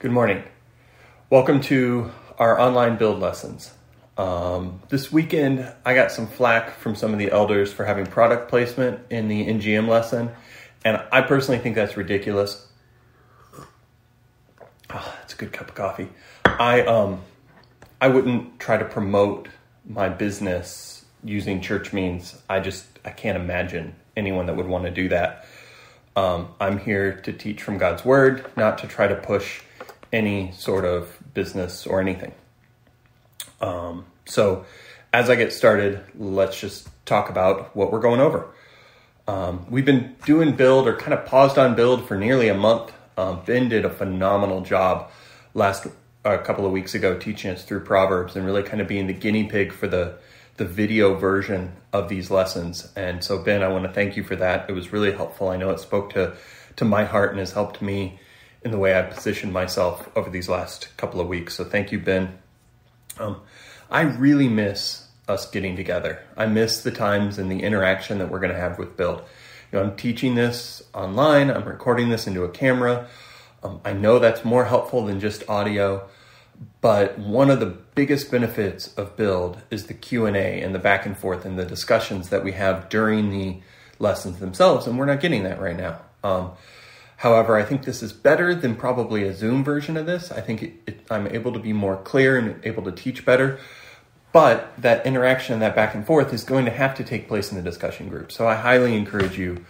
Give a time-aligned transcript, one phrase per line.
[0.00, 0.44] Good morning.
[1.28, 3.72] Welcome to our online build lessons.
[4.16, 8.48] Um, this weekend, I got some flack from some of the elders for having product
[8.48, 10.30] placement in the NGM lesson,
[10.84, 12.68] and I personally think that's ridiculous.
[14.88, 16.10] Oh, that's a good cup of coffee.
[16.44, 17.22] I um,
[18.00, 19.48] I wouldn't try to promote
[19.84, 22.40] my business using church means.
[22.48, 25.44] I just I can't imagine anyone that would want to do that.
[26.14, 29.62] Um, I'm here to teach from God's word, not to try to push
[30.12, 32.32] any sort of business or anything.
[33.60, 34.64] Um, so,
[35.12, 38.48] as I get started, let's just talk about what we're going over.
[39.26, 42.92] Um, we've been doing build or kind of paused on build for nearly a month.
[43.16, 45.10] Um, ben did a phenomenal job
[45.54, 45.86] last
[46.24, 49.12] a couple of weeks ago teaching us through Proverbs and really kind of being the
[49.12, 50.18] guinea pig for the
[50.56, 52.92] the video version of these lessons.
[52.96, 54.68] And so, Ben, I want to thank you for that.
[54.68, 55.48] It was really helpful.
[55.48, 56.36] I know it spoke to
[56.76, 58.18] to my heart and has helped me
[58.62, 61.54] in the way I've positioned myself over these last couple of weeks.
[61.54, 62.38] So, thank you, Ben.
[63.18, 63.40] Um,
[63.90, 66.22] I really miss us getting together.
[66.36, 69.22] I miss the times and the interaction that we're going to have with Build.
[69.70, 71.50] You know, I'm teaching this online.
[71.50, 73.08] I'm recording this into a camera.
[73.62, 76.08] Um, I know that's more helpful than just audio,
[76.80, 80.78] but one of the biggest benefits of Build is the Q and A and the
[80.78, 83.60] back and forth and the discussions that we have during the
[83.98, 86.00] lessons themselves, and we're not getting that right now.
[86.22, 86.52] Um,
[87.18, 90.32] however, I think this is better than probably a Zoom version of this.
[90.32, 93.60] I think it, it, I'm able to be more clear and able to teach better.
[94.32, 97.56] But that interaction that back and forth is going to have to take place in
[97.56, 98.30] the discussion group.
[98.30, 99.64] So I highly encourage you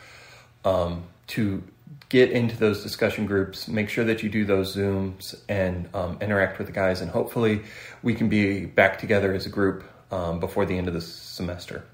[0.64, 1.62] um, to
[2.08, 6.58] get into those discussion groups, make sure that you do those Zooms and um, interact
[6.58, 7.62] with the guys, and hopefully
[8.02, 11.84] we can be back together as a group um, before the end of the semester.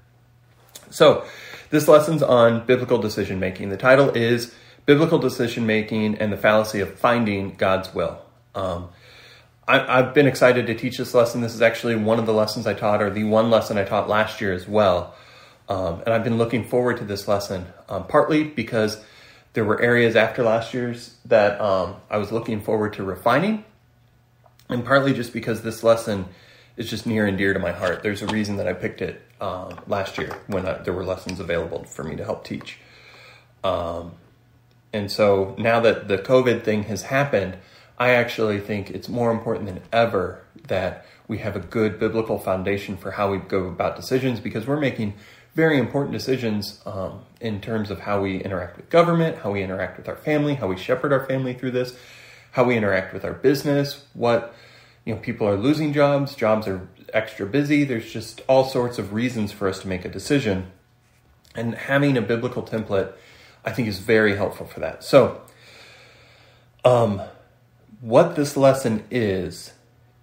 [0.89, 1.25] So,
[1.69, 3.69] this lesson's on biblical decision making.
[3.69, 4.53] The title is
[4.85, 8.19] Biblical Decision Making and the Fallacy of Finding God's Will.
[8.53, 8.89] Um,
[9.67, 11.41] I, have been excited to teach this lesson.
[11.41, 14.07] This is actually one of the lessons I taught, or the one lesson I taught
[14.07, 15.15] last year as well.
[15.67, 19.03] Um, and I've been looking forward to this lesson, um, partly because
[19.53, 23.65] there were areas after last year's that um, I was looking forward to refining,
[24.69, 26.25] and partly just because this lesson
[26.77, 28.03] is just near and dear to my heart.
[28.03, 31.39] There's a reason that I picked it um, last year when I, there were lessons
[31.39, 32.77] available for me to help teach.
[33.63, 34.11] Um,
[34.95, 37.57] and so now that the COVID thing has happened,
[37.97, 42.95] I actually think it's more important than ever that we have a good biblical foundation
[42.95, 45.15] for how we go about decisions because we're making
[45.53, 49.97] very important decisions um, in terms of how we interact with government, how we interact
[49.97, 51.97] with our family, how we shepherd our family through this,
[52.51, 54.55] how we interact with our business, what
[55.03, 57.83] you know people are losing jobs, jobs are extra busy.
[57.83, 60.71] There's just all sorts of reasons for us to make a decision,
[61.53, 63.11] and having a biblical template,
[63.65, 65.03] I think, is very helpful for that.
[65.03, 65.41] So,
[66.83, 67.21] um,
[67.99, 69.73] what this lesson is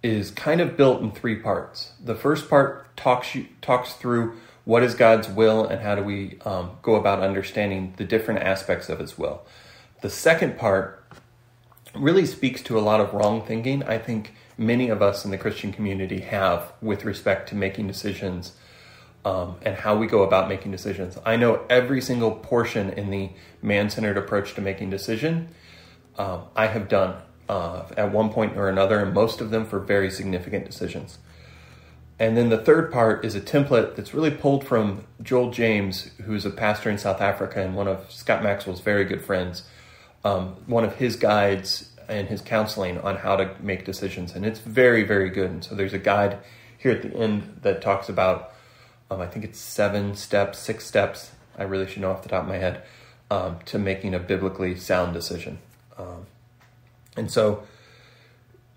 [0.01, 1.93] is kind of built in three parts.
[2.03, 6.37] The first part talks you, talks through what is God's will and how do we
[6.45, 9.43] um, go about understanding the different aspects of His will.
[10.01, 11.03] The second part
[11.95, 15.37] really speaks to a lot of wrong thinking I think many of us in the
[15.37, 18.53] Christian community have with respect to making decisions
[19.25, 21.17] um, and how we go about making decisions.
[21.25, 23.29] I know every single portion in the
[23.61, 25.49] man centered approach to making decision
[26.17, 27.15] um, I have done
[27.49, 31.17] uh, at one point or another, and most of them for very significant decisions.
[32.19, 36.45] And then the third part is a template that's really pulled from Joel James, who's
[36.45, 39.63] a pastor in South Africa and one of Scott Maxwell's very good friends.
[40.23, 44.35] Um, one of his guides and his counseling on how to make decisions.
[44.35, 45.49] And it's very, very good.
[45.49, 46.37] And so there's a guide
[46.77, 48.52] here at the end that talks about,
[49.13, 52.43] um, I think it's seven steps, six steps, I really should know off the top
[52.43, 52.83] of my head,
[53.29, 55.59] um, to making a biblically sound decision.
[55.97, 56.27] Um,
[57.15, 57.63] and so,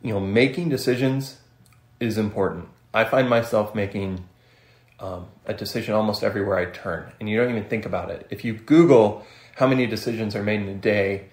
[0.02, 1.38] you know, making decisions
[1.98, 4.25] is important I find myself making
[5.00, 8.26] um, a decision almost everywhere I turn, and you don't even think about it.
[8.30, 9.26] If you Google
[9.56, 11.26] how many decisions are made in a day,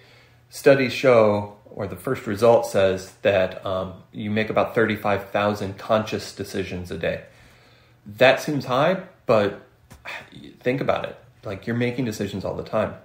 [0.49, 6.91] studies show, or the first result says that um, you make about 35,000 conscious decisions
[6.91, 7.23] a day.
[8.05, 9.61] That seems high, but
[10.59, 11.17] think about it.
[11.43, 12.95] Like you're making decisions all the time.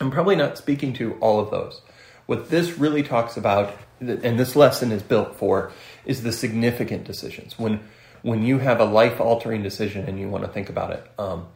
[0.00, 1.82] I'm probably not speaking to all of those.
[2.26, 5.72] What this really talks about, and this lesson is built for,
[6.06, 7.80] is the significant decisions when
[8.22, 11.10] when you have a life altering decision and you want to think about it.
[11.18, 11.46] Um,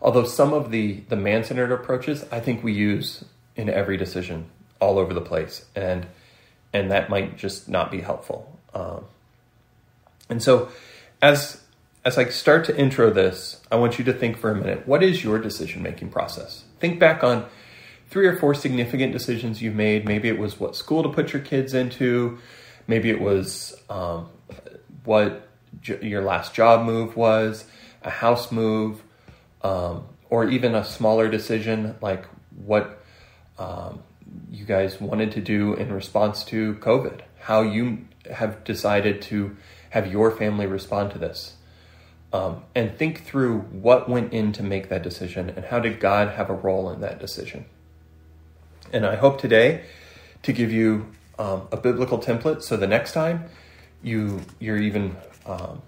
[0.00, 3.24] although some of the the man centered approaches, I think we use
[3.56, 4.46] in every decision
[4.80, 6.06] all over the place, and
[6.72, 8.58] and that might just not be helpful.
[8.74, 9.04] Um,
[10.28, 10.70] and so,
[11.20, 11.61] as
[12.04, 15.02] as I start to intro this, I want you to think for a minute: what
[15.02, 16.64] is your decision making process?
[16.80, 17.46] Think back on
[18.10, 20.04] three or four significant decisions you've made.
[20.04, 22.38] Maybe it was what school to put your kids into.
[22.86, 24.28] Maybe it was um,
[25.04, 25.48] what
[25.80, 27.64] j- your last job move was,
[28.02, 29.02] a house move,
[29.62, 32.26] um, or even a smaller decision like
[32.64, 33.02] what
[33.58, 34.02] um,
[34.50, 39.56] you guys wanted to do in response to COVID, how you have decided to
[39.90, 41.54] have your family respond to this.
[42.32, 46.28] Um, and think through what went in to make that decision and how did God
[46.28, 47.66] have a role in that decision.
[48.90, 49.84] And I hope today
[50.42, 51.08] to give you
[51.38, 53.50] um, a biblical template so the next time
[54.02, 55.82] you you're even um,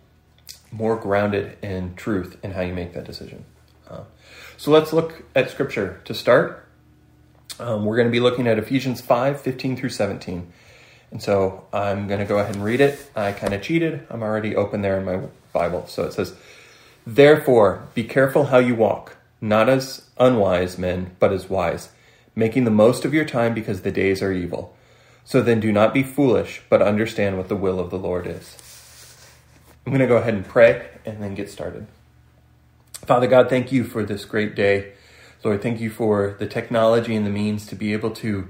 [0.70, 3.44] more grounded in truth in how you make that decision.
[3.88, 4.02] Uh,
[4.56, 6.66] so let's look at scripture to start.
[7.58, 10.52] Um, we're going to be looking at Ephesians 5 15 through 17.
[11.14, 13.08] And so I'm going to go ahead and read it.
[13.14, 14.04] I kind of cheated.
[14.10, 15.20] I'm already open there in my
[15.52, 15.86] Bible.
[15.86, 16.34] So it says,
[17.06, 21.90] Therefore, be careful how you walk, not as unwise men, but as wise,
[22.34, 24.74] making the most of your time because the days are evil.
[25.24, 28.56] So then do not be foolish, but understand what the will of the Lord is.
[29.86, 31.86] I'm going to go ahead and pray and then get started.
[33.06, 34.94] Father God, thank you for this great day.
[35.44, 38.48] Lord, thank you for the technology and the means to be able to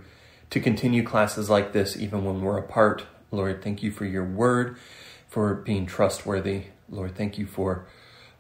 [0.55, 3.05] to continue classes like this even when we're apart.
[3.33, 4.77] Lord, thank you for your word,
[5.27, 6.67] for being trustworthy.
[6.89, 7.87] Lord, thank you for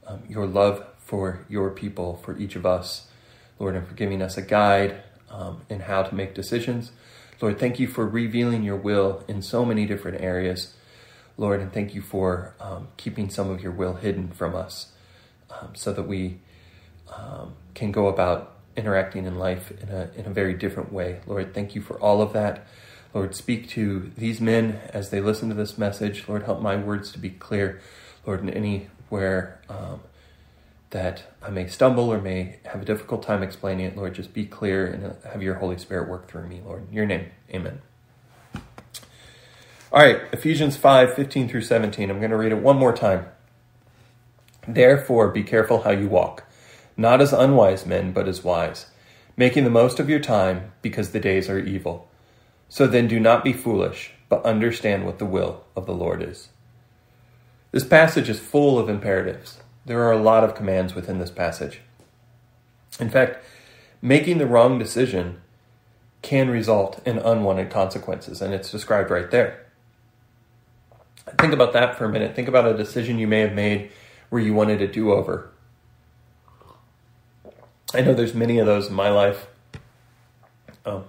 [0.06, 3.08] um, your love for your people, for each of us.
[3.58, 6.92] Lord, and for giving us a guide um, in how to make decisions.
[7.40, 10.72] Lord, thank you for revealing your will in so many different areas.
[11.36, 14.92] Lord, and thank you for um, keeping some of your will hidden from us
[15.50, 16.38] um, so that we
[17.12, 21.20] um, can go about interacting in life in a, in a very different way.
[21.26, 22.66] Lord, thank you for all of that.
[23.12, 26.28] Lord, speak to these men as they listen to this message.
[26.28, 27.80] Lord, help my words to be clear.
[28.26, 30.00] Lord, in anywhere um,
[30.90, 34.44] that I may stumble or may have a difficult time explaining it, Lord, just be
[34.46, 36.88] clear and have your Holy Spirit work through me, Lord.
[36.88, 37.82] In your name, amen.
[39.92, 42.10] All right, Ephesians 5 15 through 17.
[42.10, 43.26] I'm going to read it one more time.
[44.66, 46.44] Therefore, be careful how you walk
[46.96, 48.86] not as unwise men, but as wise,
[49.36, 52.08] making the most of your time, because the days are evil.
[52.68, 56.48] So then do not be foolish, but understand what the will of the Lord is.
[57.72, 59.58] This passage is full of imperatives.
[59.84, 61.80] There are a lot of commands within this passage.
[63.00, 63.44] In fact,
[64.00, 65.40] making the wrong decision
[66.22, 69.66] can result in unwanted consequences, and it's described right there.
[71.38, 72.36] Think about that for a minute.
[72.36, 73.90] Think about a decision you may have made
[74.30, 75.50] where you wanted a do over
[77.94, 79.46] I know there's many of those in my life.
[80.84, 81.04] Um,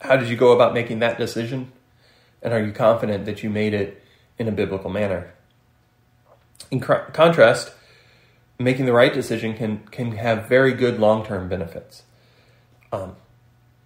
[0.00, 1.72] how did you go about making that decision?
[2.42, 4.02] And are you confident that you made it
[4.38, 5.32] in a biblical manner?
[6.70, 7.72] In cr- contrast,
[8.58, 12.02] making the right decision can, can have very good long term benefits.
[12.92, 13.16] Um,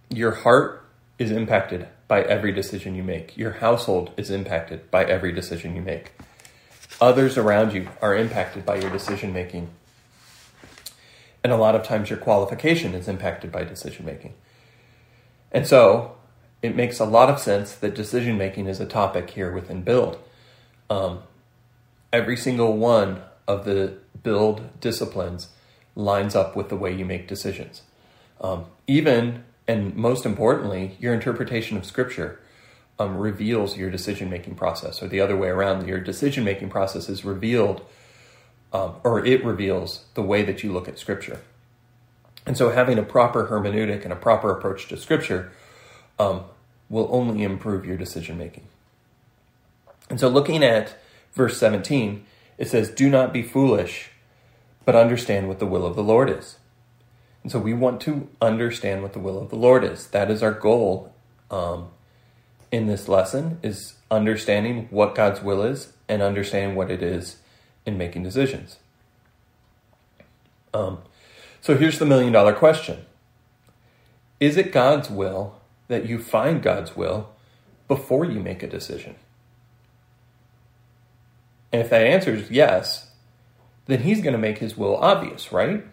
[0.08, 0.84] your heart
[1.18, 5.82] is impacted by every decision you make, your household is impacted by every decision you
[5.82, 6.12] make.
[7.00, 9.70] Others around you are impacted by your decision making
[11.42, 14.34] and a lot of times your qualification is impacted by decision making.
[15.52, 16.16] And so
[16.62, 20.18] it makes a lot of sense that decision making is a topic here within Build.
[20.88, 21.20] Um,
[22.12, 25.48] every single one of the Build disciplines
[25.96, 27.82] lines up with the way you make decisions.
[28.40, 32.40] Um, even, and most importantly, your interpretation of Scripture
[32.98, 37.08] um, reveals your decision making process, or the other way around, your decision making process
[37.08, 37.82] is revealed
[38.72, 41.40] um, or it reveals the way that you look at Scripture.
[42.46, 45.52] And so, having a proper hermeneutic and a proper approach to Scripture
[46.18, 46.44] um,
[46.88, 48.64] will only improve your decision making.
[50.08, 50.96] And so, looking at
[51.32, 52.24] verse 17,
[52.58, 54.10] it says, Do not be foolish,
[54.84, 56.56] but understand what the will of the Lord is.
[57.42, 60.06] And so, we want to understand what the will of the Lord is.
[60.08, 61.12] That is our goal
[61.50, 61.88] um,
[62.72, 67.36] in this lesson, is understanding what God's will is and understanding what it is
[67.90, 68.78] in making decisions.
[70.72, 70.98] Um,
[71.60, 73.04] so here's the million dollar question
[74.38, 77.30] Is it God's will that you find God's will
[77.88, 79.16] before you make a decision?
[81.72, 83.10] And if that answer is yes,
[83.86, 85.84] then He's going to make His will obvious, right?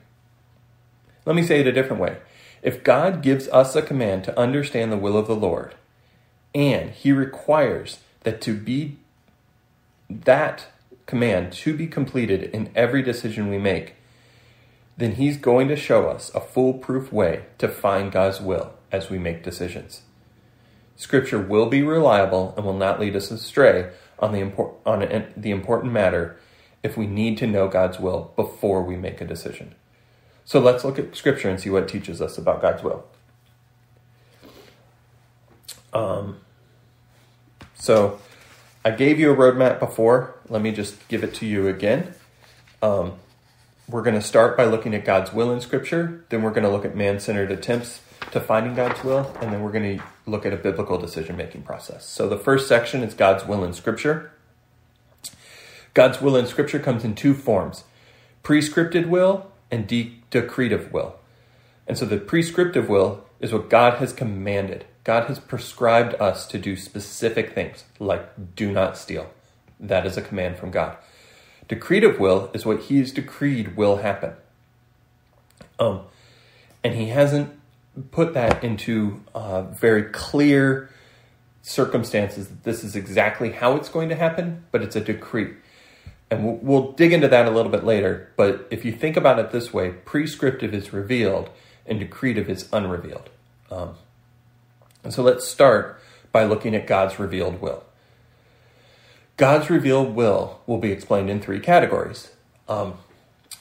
[1.25, 2.17] Let me say it a different way.
[2.61, 5.75] If God gives us a command to understand the will of the Lord,
[6.55, 8.97] and He requires that to be
[10.09, 10.67] that
[11.07, 13.95] command to be completed in every decision we make,
[14.95, 19.17] then He's going to show us a foolproof way to find God's will as we
[19.17, 20.01] make decisions.
[20.95, 24.99] Scripture will be reliable and will not lead us astray on the, impor- on
[25.35, 26.37] the important matter
[26.83, 29.75] if we need to know God's will before we make a decision.
[30.43, 33.05] So let's look at Scripture and see what teaches us about God's will.
[35.93, 36.39] Um,
[37.75, 38.19] so
[38.87, 40.35] I gave you a roadmap before.
[40.47, 42.13] Let me just give it to you again.
[42.81, 43.15] Um,
[43.89, 46.23] we're going to start by looking at God's will in Scripture.
[46.29, 47.99] Then we're going to look at man centered attempts
[48.31, 49.35] to finding God's will.
[49.41, 52.05] And then we're going to look at a biblical decision making process.
[52.05, 54.31] So the first section is God's will in Scripture.
[55.93, 57.83] God's will in Scripture comes in two forms
[58.41, 61.17] prescripted will and de- decretive will.
[61.87, 64.85] And so the prescriptive will is what God has commanded.
[65.07, 69.29] God has prescribed us to do specific things, like do not steal.
[69.79, 70.97] That is a command from God.
[71.69, 74.33] Decretive will is what He has decreed will happen.
[75.79, 76.01] Um,
[76.83, 77.57] and He hasn't
[78.11, 80.89] put that into uh, very clear
[81.61, 85.53] circumstances that this is exactly how it's going to happen, but it's a decree
[86.29, 88.29] and we'll, we'll, dig into that a little bit later.
[88.35, 91.49] But if you think about it this way, prescriptive is revealed
[91.85, 93.29] and decretive is unrevealed.
[93.71, 93.95] Um,
[95.03, 96.01] and so let's start
[96.31, 97.83] by looking at God's revealed will.
[99.37, 102.31] God's revealed will will be explained in three categories.
[102.67, 102.95] Um,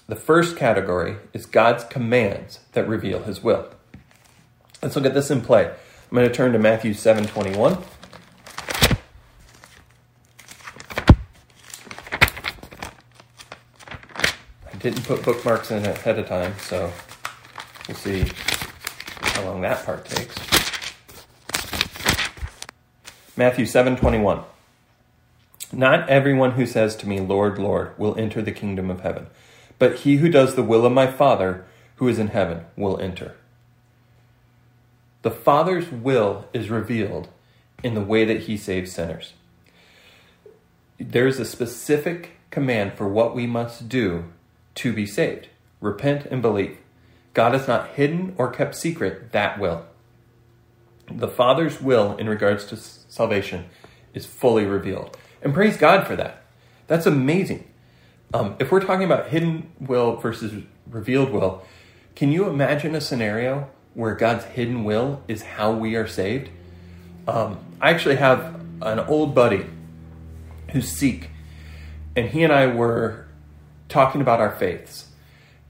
[0.09, 3.69] the first category is God's commands that reveal His will.
[4.83, 5.67] Let's look at this in play.
[5.67, 7.79] I'm going to turn to Matthew seven twenty one.
[14.91, 16.93] didn't put bookmarks in ahead of time, so
[17.89, 18.25] we'll see
[19.21, 20.56] how long that part takes.
[23.39, 24.45] Matthew 7:21
[25.71, 29.27] Not everyone who says to me, Lord, Lord, will enter the kingdom of heaven,
[29.79, 31.67] but he who does the will of my Father
[31.97, 33.35] who is in heaven will enter.
[35.21, 37.29] The Father's will is revealed
[37.83, 39.35] in the way that he saves sinners.
[40.99, 44.25] There's a specific command for what we must do
[44.77, 45.49] to be saved.
[45.83, 46.79] Repent and believe.
[47.35, 49.85] God has not hidden or kept secret that will.
[51.11, 52.77] The Father's will in regards to
[53.17, 53.65] salvation
[54.15, 55.17] is fully revealed.
[55.43, 56.43] And praise God for that.
[56.87, 57.69] That's amazing.
[58.33, 61.65] Um, if we're talking about hidden will versus revealed will,
[62.15, 66.51] can you imagine a scenario where God's hidden will is how we are saved?
[67.27, 69.67] Um, I actually have an old buddy
[70.71, 71.31] who's Sikh,
[72.15, 73.27] and he and I were
[73.89, 75.07] talking about our faiths.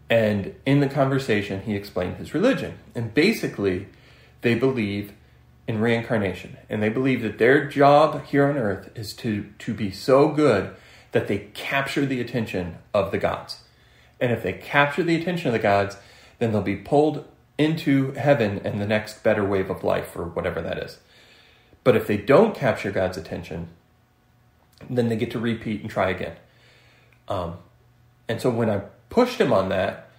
[0.09, 2.79] And in the conversation, he explained his religion.
[2.95, 3.87] And basically,
[4.43, 5.13] they believe
[5.67, 6.57] in reincarnation.
[6.69, 10.75] And they believe that their job here on earth is to, to be so good
[11.13, 13.63] that they capture the attention of the gods.
[14.21, 15.97] And if they capture the attention of the gods,
[16.39, 17.25] then they'll be pulled
[17.59, 20.99] into heaven and the next better wave of life, or whatever that is.
[21.85, 23.69] But if they don't capture God's attention,
[24.91, 26.37] then they get to repeat and try again.
[27.29, 27.57] Um,
[28.29, 30.11] and so when I pushed him on that,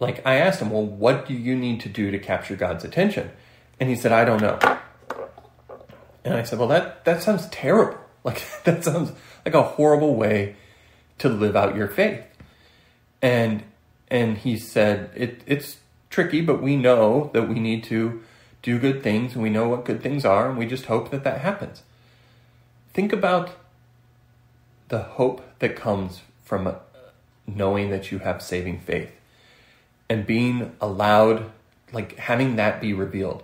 [0.00, 3.30] like I asked him, well, what do you need to do to capture God's attention?
[3.80, 4.58] And he said, I don't know.
[6.24, 7.98] And I said, well, that, that sounds terrible.
[8.24, 9.12] Like that sounds
[9.46, 10.56] like a horrible way
[11.18, 12.22] to live out your faith.
[13.22, 13.62] And,
[14.08, 15.78] and he said, it, it's
[16.10, 18.22] tricky, but we know that we need to
[18.62, 21.24] do good things and we know what good things are and we just hope that
[21.24, 21.82] that happens.
[22.92, 23.52] Think about
[24.88, 26.74] the hope that comes from uh,
[27.46, 29.12] knowing that you have saving faith
[30.08, 31.50] and being allowed,
[31.92, 33.42] like having that be revealed.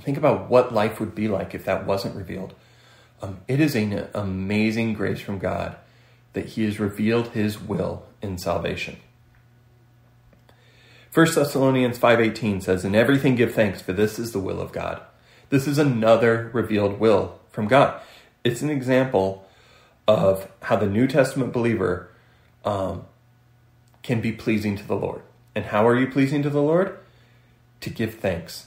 [0.00, 2.54] Think about what life would be like if that wasn't revealed.
[3.22, 5.76] Um, it is an amazing grace from God
[6.34, 8.98] that He has revealed His will in salvation.
[11.12, 15.00] 1 Thessalonians 5:18 says, "In everything give thanks, for this is the will of God."
[15.48, 18.00] This is another revealed will from God.
[18.44, 19.46] It's an example
[20.06, 22.10] of how the New Testament believer
[22.64, 23.06] um,
[24.02, 25.22] can be pleasing to the Lord.
[25.54, 26.98] And how are you pleasing to the Lord?
[27.80, 28.66] To give thanks.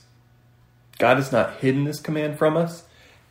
[1.00, 2.84] God has not hidden this command from us.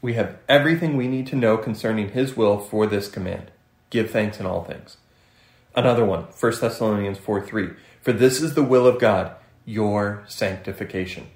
[0.03, 3.53] We have everything we need to know concerning His will for this command.
[3.91, 4.97] Give thanks in all things.
[5.77, 7.71] Another one, 1 Thessalonians 4 3.
[8.03, 11.29] For this is the will of God, your sanctification.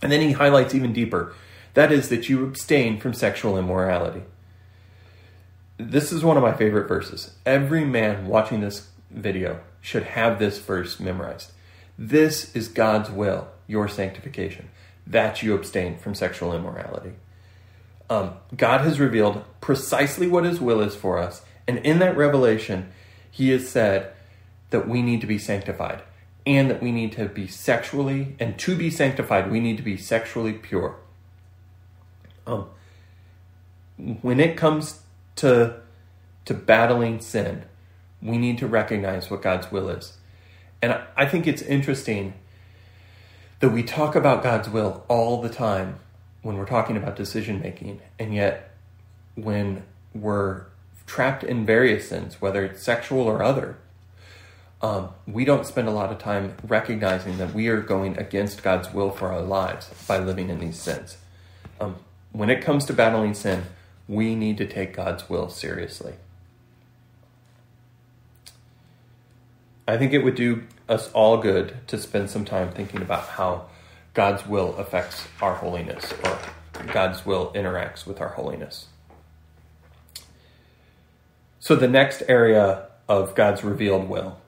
[0.00, 1.34] And then he highlights even deeper
[1.78, 4.22] that is, that you abstain from sexual immorality.
[5.76, 7.36] This is one of my favorite verses.
[7.46, 11.52] Every man watching this video should have this verse memorized.
[11.96, 14.70] This is God's will, your sanctification,
[15.08, 17.12] that you abstain from sexual immorality.
[18.10, 22.90] Um, God has revealed precisely what His will is for us, and in that revelation,
[23.30, 24.12] He has said
[24.70, 26.02] that we need to be sanctified
[26.48, 29.98] and that we need to be sexually, and to be sanctified, we need to be
[29.98, 30.96] sexually pure.
[32.46, 32.68] Um,
[34.22, 35.02] when it comes
[35.36, 35.80] to
[36.46, 37.64] to battling sin,
[38.22, 40.16] we need to recognize what God's will is.
[40.80, 42.32] And I think it's interesting
[43.60, 45.98] that we talk about God's will all the time
[46.42, 48.70] when we're talking about decision making, and yet
[49.34, 49.82] when
[50.14, 50.66] we're
[51.06, 53.78] trapped in various sins, whether it's sexual or other,
[54.80, 58.92] um, we don't spend a lot of time recognizing that we are going against God's
[58.92, 61.16] will for our lives by living in these sins.
[61.80, 61.96] Um,
[62.30, 63.64] when it comes to battling sin,
[64.06, 66.14] we need to take God's will seriously.
[69.88, 73.66] I think it would do us all good to spend some time thinking about how
[74.14, 76.38] God's will affects our holiness or
[76.92, 78.86] God's will interacts with our holiness.
[81.60, 84.38] So, the next area of God's revealed will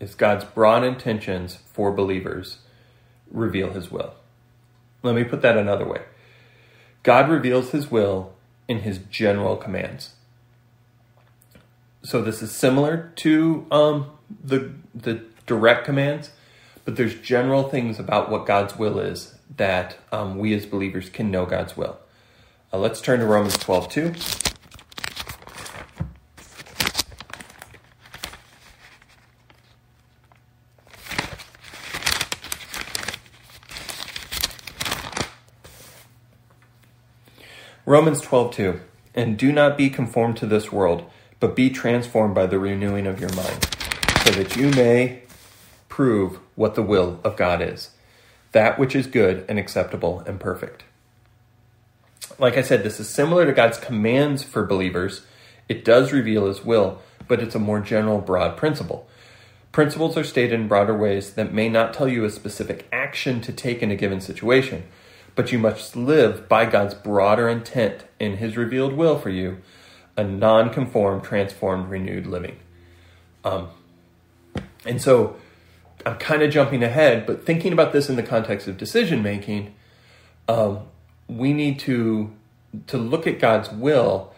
[0.00, 2.58] is God's broad intentions for believers
[3.30, 4.14] reveal his will.
[5.02, 6.02] Let me put that another way
[7.02, 8.32] God reveals his will
[8.66, 10.14] in his general commands.
[12.02, 14.10] So, this is similar to um,
[14.42, 16.30] the, the direct commands,
[16.84, 21.30] but there's general things about what God's will is that um, we as believers can
[21.30, 21.98] know God's will.
[22.72, 24.14] Uh, let's turn to Romans 12 2.
[37.86, 38.80] Romans 12:2
[39.14, 41.04] And do not be conformed to this world,
[41.38, 43.68] but be transformed by the renewing of your mind,
[44.24, 45.23] so that you may
[45.94, 47.90] prove what the will of God is,
[48.50, 50.82] that which is good and acceptable and perfect.
[52.36, 55.22] Like I said, this is similar to God's commands for believers.
[55.68, 59.06] It does reveal his will, but it's a more general, broad principle.
[59.70, 63.52] Principles are stated in broader ways that may not tell you a specific action to
[63.52, 64.84] take in a given situation
[65.34, 69.58] but you must live by God's broader intent in His revealed will for you,
[70.16, 72.56] a non conformed, transformed, renewed living.
[73.44, 73.68] Um,
[74.84, 75.36] and so
[76.06, 79.74] I'm kind of jumping ahead, but thinking about this in the context of decision making,
[80.48, 80.80] um,
[81.28, 82.32] we need to
[82.88, 84.34] to look at God's will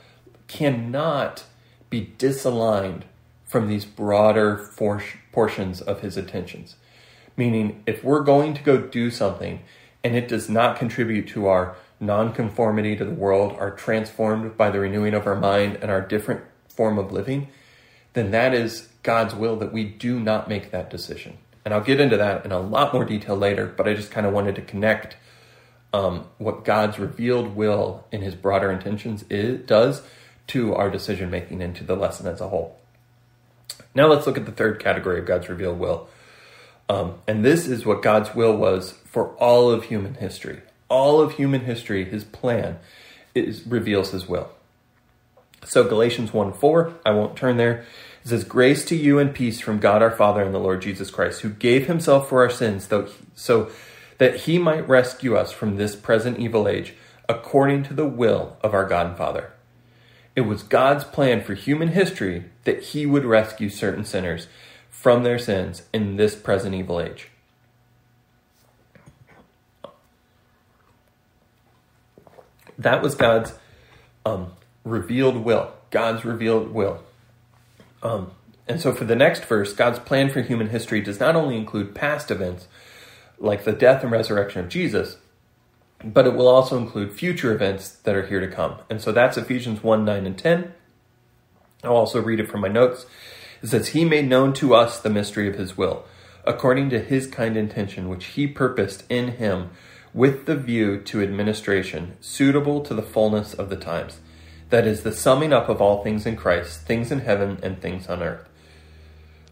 [0.46, 1.44] cannot
[1.88, 3.02] be disaligned
[3.44, 5.02] from these broader for-
[5.32, 6.76] portions of His intentions.
[7.36, 9.60] Meaning, if we're going to go do something
[10.04, 14.80] and it does not contribute to our nonconformity to the world, are transformed by the
[14.80, 17.48] renewing of our mind and our different form of living,
[18.12, 21.38] then that is God's will that we do not make that decision.
[21.66, 24.24] And I'll get into that in a lot more detail later, but I just kind
[24.24, 25.16] of wanted to connect
[25.92, 30.02] um, what God's revealed will in his broader intentions is, does
[30.46, 32.78] to our decision making and to the lesson as a whole.
[33.96, 36.08] Now let's look at the third category of God's revealed will,
[36.88, 40.62] um, and this is what God's will was for all of human history.
[40.88, 42.78] All of human history, his plan
[43.34, 44.50] is, reveals his will.
[45.64, 47.84] So Galatians 1 4, I won't turn there.
[48.26, 51.12] It says, Grace to you and peace from God our Father and the Lord Jesus
[51.12, 53.70] Christ, who gave himself for our sins, though, so
[54.18, 56.94] that he might rescue us from this present evil age,
[57.28, 59.52] according to the will of our God and Father.
[60.34, 64.48] It was God's plan for human history that he would rescue certain sinners
[64.90, 67.28] from their sins in this present evil age.
[72.76, 73.52] That was God's
[74.24, 75.70] um, revealed will.
[75.92, 77.05] God's revealed will.
[78.02, 78.32] Um,
[78.68, 81.94] and so, for the next verse, God's plan for human history does not only include
[81.94, 82.66] past events,
[83.38, 85.18] like the death and resurrection of Jesus,
[86.02, 88.76] but it will also include future events that are here to come.
[88.90, 90.74] And so that's Ephesians 1 9 and 10.
[91.84, 93.06] I'll also read it from my notes.
[93.62, 96.04] It says, He made known to us the mystery of His will,
[96.44, 99.70] according to His kind intention, which He purposed in Him,
[100.12, 104.20] with the view to administration suitable to the fullness of the times.
[104.70, 108.08] That is, the summing up of all things in Christ, things in heaven and things
[108.08, 108.48] on earth.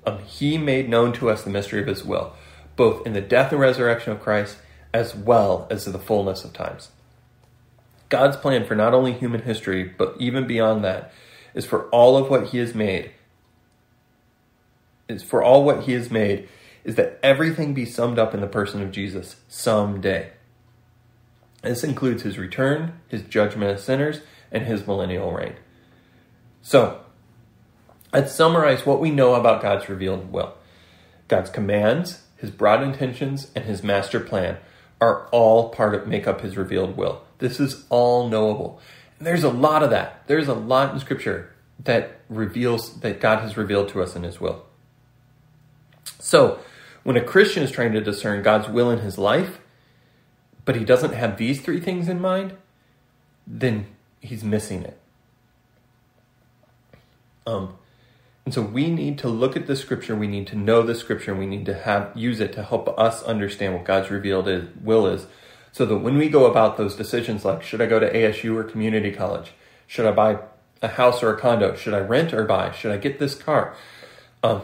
[0.07, 2.33] Um, he made known to us the mystery of His will,
[2.77, 4.59] both in the death and resurrection of Christ,
[4.93, 6.91] as well as the fullness of times.
[8.09, 11.13] God's plan for not only human history, but even beyond that,
[11.55, 13.13] is for all of what He has made
[15.09, 16.49] is for all what he has made
[16.85, 20.31] is that everything be summed up in the person of Jesus someday.
[21.63, 24.21] This includes his return, his judgment of sinners,
[24.55, 25.55] and his millennial reign.
[26.63, 27.01] So,
[28.13, 30.55] let's summarize what we know about God's revealed will.
[31.29, 34.59] God's commands, his broad intentions, and his master plan
[35.01, 37.23] are all part of make up his revealed will.
[37.39, 38.81] This is all knowable.
[39.19, 40.27] And there's a lot of that.
[40.29, 44.41] There's a lot in scripture that reveals that God has revealed to us in his
[44.41, 44.65] will.
[46.19, 46.61] So,
[47.03, 49.59] when a Christian is trying to discern God's will in his life,
[50.65, 52.55] but he doesn't have these three things in mind,
[53.47, 53.87] then
[54.25, 54.99] he's missing it.
[57.47, 57.77] Um,
[58.45, 61.35] And so we need to look at the scripture, we need to know the scripture,
[61.35, 65.07] we need to have use it to help us understand what God's revealed is, will
[65.07, 65.27] is,
[65.73, 68.65] so that when we go about those decisions like should I go to ASU or
[68.65, 69.53] community college?
[69.87, 70.39] Should I buy
[70.83, 71.75] a house or a condo?
[71.75, 72.71] Should I rent or buy?
[72.73, 73.75] Should I get this car?
[74.43, 74.63] Um,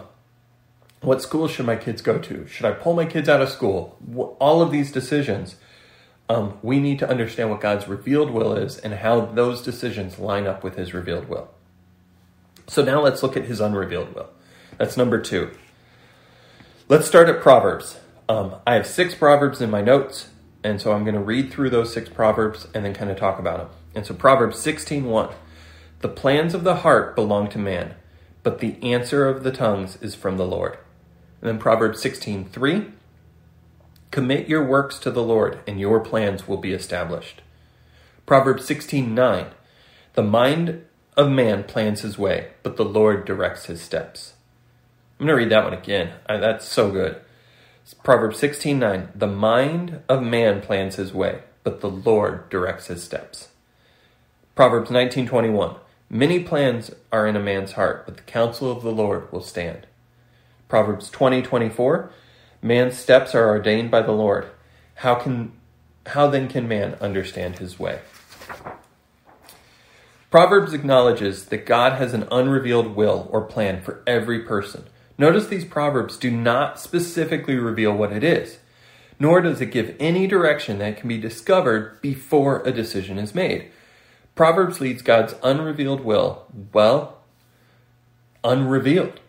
[1.00, 2.46] what school should my kids go to?
[2.46, 3.96] Should I pull my kids out of school?
[4.38, 5.56] All of these decisions,
[6.30, 10.46] um, we need to understand what God's revealed will is and how those decisions line
[10.46, 11.50] up with His revealed will.
[12.70, 14.28] So now let's look at his unrevealed will.
[14.78, 15.50] That's number two.
[16.88, 17.98] Let's start at Proverbs.
[18.28, 20.28] Um, I have six Proverbs in my notes,
[20.62, 23.40] and so I'm going to read through those six Proverbs and then kind of talk
[23.40, 23.68] about them.
[23.96, 25.34] And so Proverbs 16:1.
[25.98, 27.96] The plans of the heart belong to man,
[28.44, 30.78] but the answer of the tongues is from the Lord.
[31.40, 32.92] And then Proverbs 16:3.
[34.10, 37.42] Commit your works to the Lord, and your plans will be established.
[38.26, 39.52] Proverbs 16:9.
[40.14, 40.84] The mind
[41.16, 44.34] of man plans his way, but the Lord directs his steps.
[45.18, 46.12] I'm going to read that one again.
[46.28, 47.20] That's so good.
[47.82, 49.08] It's Proverbs 16:9.
[49.14, 53.48] The mind of man plans his way, but the Lord directs his steps.
[54.54, 55.76] Proverbs 19:21.
[56.08, 59.86] Many plans are in a man's heart, but the counsel of the Lord will stand.
[60.68, 62.10] Proverbs 20:24.
[62.62, 64.50] Man's steps are ordained by the Lord.
[64.96, 65.52] How can
[66.06, 68.00] how then can man understand his way?
[70.30, 74.84] Proverbs acknowledges that God has an unrevealed will or plan for every person.
[75.18, 78.58] Notice these Proverbs do not specifically reveal what it is,
[79.18, 83.70] nor does it give any direction that can be discovered before a decision is made.
[84.34, 87.18] Proverbs leads God's unrevealed will, well,
[88.44, 89.20] unrevealed.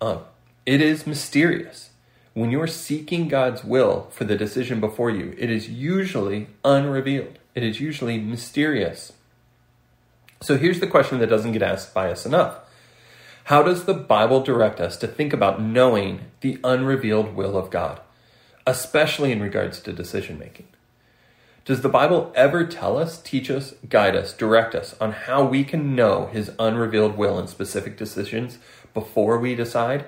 [0.00, 0.20] Um,
[0.66, 1.90] it is mysterious.
[2.36, 7.38] When you're seeking God's will for the decision before you, it is usually unrevealed.
[7.54, 9.14] It is usually mysterious.
[10.42, 12.58] So here's the question that doesn't get asked by us enough
[13.44, 18.02] How does the Bible direct us to think about knowing the unrevealed will of God,
[18.66, 20.66] especially in regards to decision making?
[21.64, 25.64] Does the Bible ever tell us, teach us, guide us, direct us on how we
[25.64, 28.58] can know His unrevealed will in specific decisions
[28.92, 30.04] before we decide?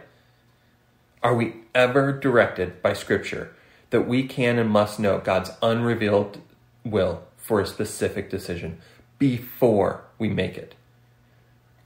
[1.22, 3.54] Are we ever directed by Scripture
[3.90, 6.40] that we can and must know God's unrevealed
[6.84, 8.78] will for a specific decision
[9.18, 10.74] before we make it?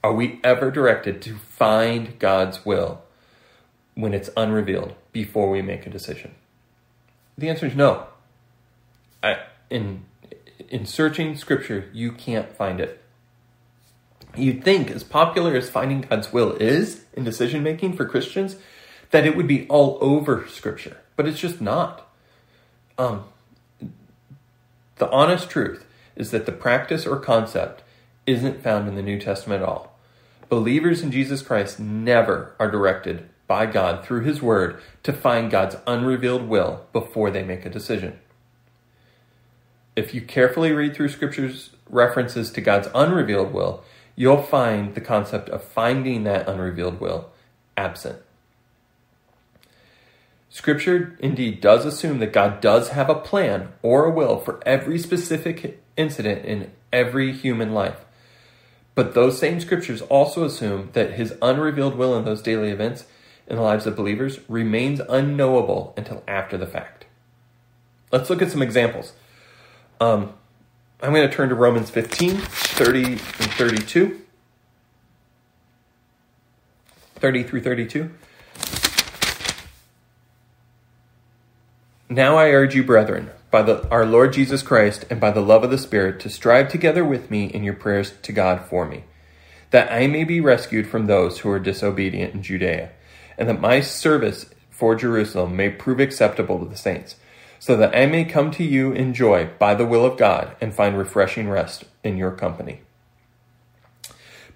[0.05, 3.03] Are we ever directed to find God's will
[3.95, 6.35] when it's unrevealed before we make a decision?
[7.38, 8.07] The answer is no.
[9.23, 9.38] I,
[9.71, 10.05] in
[10.68, 13.03] in searching scripture, you can't find it.
[14.37, 18.57] You'd think, as popular as finding God's will is in decision making for Christians,
[19.12, 22.09] that it would be all over scripture, but it's just not.
[22.98, 23.25] Um,
[24.96, 27.83] the honest truth is that the practice or concept
[28.27, 29.96] isn't found in the New Testament at all.
[30.48, 35.77] Believers in Jesus Christ never are directed by God through His Word to find God's
[35.87, 38.18] unrevealed will before they make a decision.
[39.94, 43.83] If you carefully read through Scripture's references to God's unrevealed will,
[44.16, 47.31] you'll find the concept of finding that unrevealed will
[47.77, 48.18] absent.
[50.53, 54.99] Scripture indeed does assume that God does have a plan or a will for every
[54.99, 58.05] specific incident in every human life.
[58.95, 63.07] But those same scriptures also assume that his unrevealed will in those daily events
[63.47, 67.07] in the lives of believers remains unknowable until after the fact.
[68.12, 69.15] Let's look at some examples.
[70.03, 70.35] Um,
[71.01, 74.21] I'm going to turn to Romans 15, 30 and 32.
[77.15, 78.11] 30 through 32.
[82.12, 85.64] Now I urge you, brethren, by the, our Lord Jesus Christ and by the love
[85.64, 89.05] of the Spirit, to strive together with me in your prayers to God for me,
[89.70, 92.90] that I may be rescued from those who are disobedient in Judea,
[93.38, 97.16] and that my service for Jerusalem may prove acceptable to the saints,
[97.59, 100.75] so that I may come to you in joy by the will of God and
[100.75, 102.83] find refreshing rest in your company.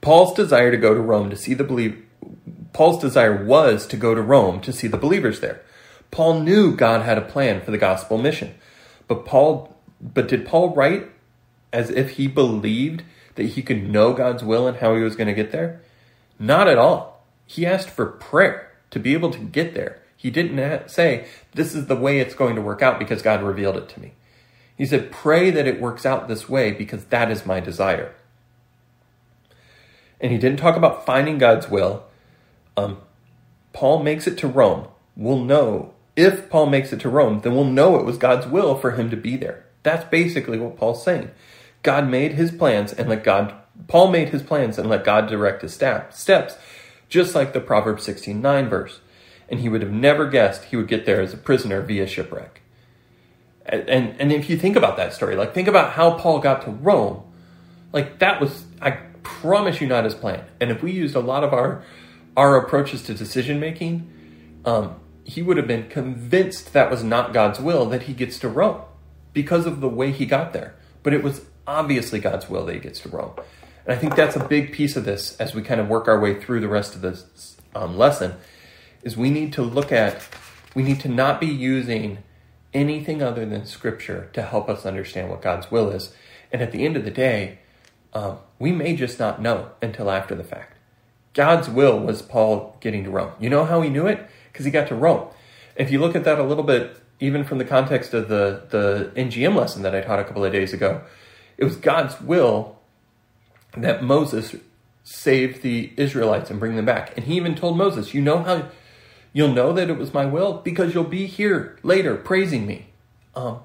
[0.02, 2.04] Paul's desire to go to Rome to see the believe
[2.74, 5.62] Paul's desire was to go to Rome to see the believers there.
[6.10, 8.54] Paul knew God had a plan for the gospel mission.
[9.08, 11.10] But Paul but did Paul write
[11.72, 13.02] as if he believed
[13.34, 15.80] that he could know God's will and how he was going to get there?
[16.38, 17.24] Not at all.
[17.46, 20.02] He asked for prayer to be able to get there.
[20.16, 23.76] He didn't say, This is the way it's going to work out because God revealed
[23.76, 24.12] it to me.
[24.76, 28.14] He said, Pray that it works out this way because that is my desire.
[30.20, 32.04] And he didn't talk about finding God's will.
[32.76, 32.98] Um,
[33.72, 34.88] Paul makes it to Rome.
[35.14, 38.74] We'll know if Paul makes it to Rome, then we'll know it was God's will
[38.76, 39.64] for him to be there.
[39.82, 41.30] That's basically what Paul's saying.
[41.82, 43.54] God made his plans and let God
[43.88, 46.56] Paul made his plans and let God direct his steps,
[47.08, 49.00] just like the Proverbs 16:9 verse.
[49.48, 52.62] And he would have never guessed he would get there as a prisoner via shipwreck.
[53.64, 56.62] And, and, and if you think about that story, like think about how Paul got
[56.62, 57.22] to Rome,
[57.92, 60.44] like that was, I promise you, not his plan.
[60.60, 61.84] And if we used a lot of our
[62.36, 64.10] our approaches to decision making,
[64.64, 64.96] um,
[65.26, 68.82] he would have been convinced that was not God's will that he gets to Rome
[69.32, 70.76] because of the way he got there.
[71.02, 73.32] But it was obviously God's will that he gets to Rome.
[73.84, 76.20] And I think that's a big piece of this as we kind of work our
[76.20, 78.34] way through the rest of this um, lesson
[79.02, 80.28] is we need to look at,
[80.76, 82.18] we need to not be using
[82.72, 86.14] anything other than scripture to help us understand what God's will is.
[86.52, 87.58] And at the end of the day,
[88.12, 90.78] um, we may just not know until after the fact.
[91.34, 93.32] God's will was Paul getting to Rome.
[93.40, 94.30] You know how he knew it?
[94.56, 95.28] Because he got to Rome.
[95.76, 99.12] If you look at that a little bit, even from the context of the, the
[99.14, 101.02] NGM lesson that I taught a couple of days ago,
[101.58, 102.78] it was God's will
[103.76, 104.56] that Moses
[105.04, 107.14] save the Israelites and bring them back.
[107.16, 108.70] And he even told Moses, You know how
[109.34, 110.54] you'll know that it was my will?
[110.54, 112.86] Because you'll be here later praising me.
[113.34, 113.60] Um,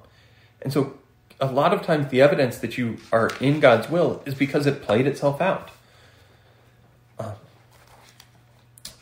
[0.60, 0.98] and so
[1.40, 4.82] a lot of times the evidence that you are in God's will is because it
[4.82, 5.70] played itself out.
[7.18, 7.32] Um,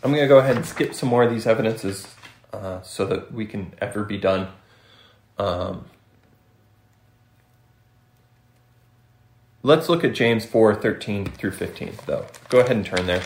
[0.02, 2.06] I'm going to go ahead and skip some more of these evidences
[2.54, 4.48] uh, so that we can ever be done.
[5.38, 5.84] Um,
[9.62, 12.26] let's look at James 4 13 through 15, though.
[12.48, 13.22] Go ahead and turn there.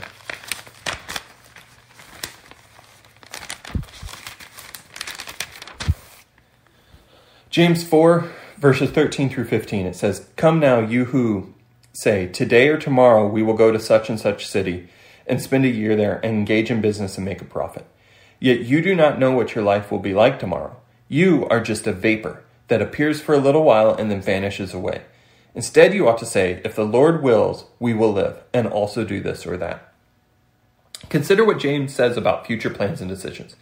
[7.51, 11.55] James 4, verses 13 through 15, it says, Come now, you who
[11.93, 14.89] say, Today or tomorrow we will go to such and such city
[15.27, 17.87] and spend a year there and engage in business and make a profit.
[18.41, 20.77] Yet you do not know what your life will be like tomorrow.
[21.09, 25.03] You are just a vapor that appears for a little while and then vanishes away.
[25.55, 29.21] Instead, you ought to say, If the Lord wills, we will live and also do
[29.21, 29.93] this or that.
[31.09, 33.57] Consider what James says about future plans and decisions.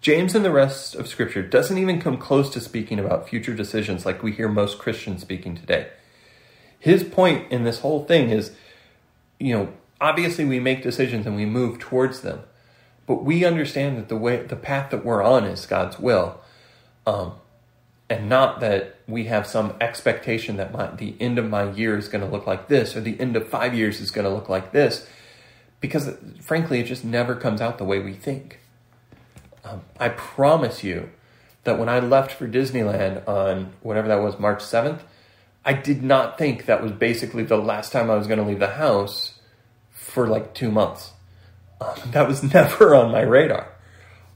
[0.00, 4.04] James and the rest of Scripture doesn't even come close to speaking about future decisions
[4.04, 5.88] like we hear most Christians speaking today.
[6.78, 8.52] His point in this whole thing is,
[9.40, 12.40] you know, obviously we make decisions and we move towards them
[13.06, 16.40] but we understand that the way the path that we're on is god's will
[17.06, 17.34] um,
[18.08, 22.08] and not that we have some expectation that my, the end of my year is
[22.08, 24.48] going to look like this or the end of five years is going to look
[24.48, 25.06] like this
[25.80, 28.60] because frankly it just never comes out the way we think.
[29.64, 31.10] Um, i promise you
[31.64, 35.00] that when i left for disneyland on whatever that was march 7th
[35.64, 38.58] i did not think that was basically the last time i was going to leave
[38.58, 39.33] the house
[40.14, 41.12] for like two months.
[41.80, 43.68] Um, that was never on my radar.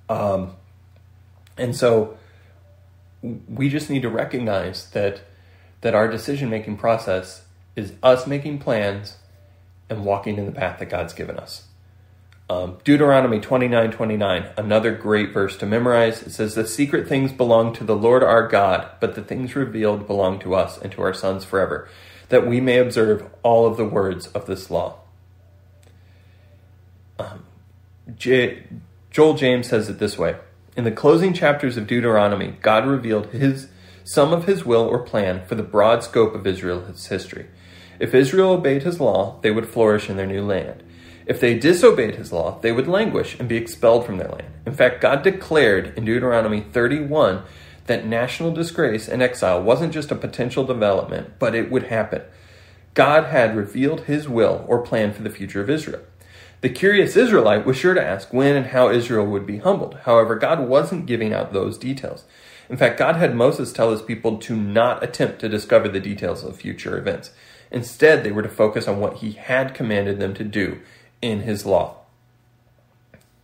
[0.09, 0.57] Um,
[1.57, 2.19] and so
[3.23, 5.23] we just need to recognize that
[5.81, 7.45] that our decision making process
[7.77, 9.17] is us making plans
[9.89, 11.67] and walking in the path that God's given us.
[12.51, 16.23] Um, Deuteronomy 29 29, another great verse to memorize.
[16.23, 20.07] It says, The secret things belong to the Lord our God, but the things revealed
[20.07, 21.89] belong to us and to our sons forever,
[22.31, 24.99] that we may observe all of the words of this law.
[27.19, 27.45] Um,
[28.17, 28.65] J-
[29.11, 30.37] Joel James says it this way
[30.77, 33.69] In the closing chapters of Deuteronomy, God revealed his
[34.05, 37.47] some of his will or plan for the broad scope of Israel's history.
[38.01, 40.83] If Israel obeyed his law, they would flourish in their new land.
[41.27, 44.49] If they disobeyed his law, they would languish and be expelled from their land.
[44.65, 47.43] In fact, God declared in Deuteronomy 31
[47.85, 52.23] that national disgrace and exile wasn't just a potential development, but it would happen.
[52.95, 56.01] God had revealed his will or plan for the future of Israel.
[56.61, 59.99] The curious Israelite was sure to ask when and how Israel would be humbled.
[60.05, 62.25] However, God wasn't giving out those details.
[62.69, 66.43] In fact, God had Moses tell his people to not attempt to discover the details
[66.43, 67.31] of future events.
[67.71, 70.81] Instead, they were to focus on what he had commanded them to do
[71.23, 71.99] in his law.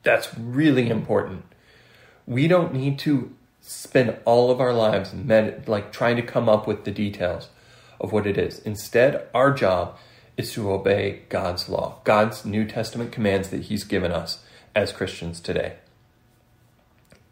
[0.03, 1.45] That's really important.
[2.27, 6.67] We don't need to spend all of our lives med- like trying to come up
[6.67, 7.49] with the details
[8.01, 8.59] of what it is.
[8.59, 9.97] Instead, our job
[10.37, 14.45] is to obey God's law, God's New Testament commands that He's given us
[14.75, 15.75] as Christians today.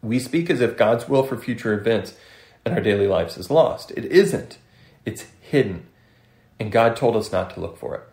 [0.01, 2.15] We speak as if God's will for future events
[2.65, 3.91] and our daily lives is lost.
[3.91, 4.57] It isn't,
[5.05, 5.87] it's hidden,
[6.59, 8.03] and God told us not to look for it.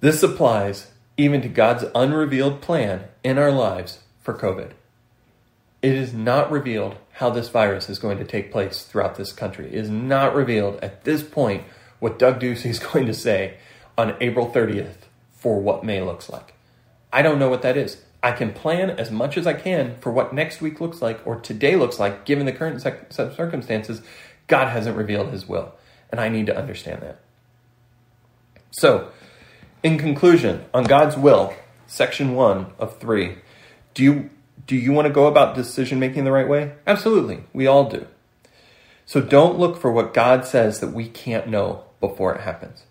[0.00, 4.72] This applies even to God's unrevealed plan in our lives for COVID.
[5.82, 9.66] It is not revealed how this virus is going to take place throughout this country.
[9.66, 11.64] It is not revealed at this point
[12.02, 13.58] what Doug Ducey is going to say
[13.96, 16.54] on April 30th for what May looks like.
[17.12, 18.02] I don't know what that is.
[18.24, 21.36] I can plan as much as I can for what next week looks like or
[21.36, 24.02] today looks like, given the current circumstances.
[24.48, 25.74] God hasn't revealed his will,
[26.10, 27.20] and I need to understand that.
[28.72, 29.10] So,
[29.84, 31.54] in conclusion, on God's will,
[31.86, 33.38] section one of three,
[33.94, 34.30] do you
[34.66, 36.72] do you want to go about decision making the right way?
[36.86, 38.06] Absolutely, we all do.
[39.06, 42.82] So don't look for what God says that we can't know before it happens.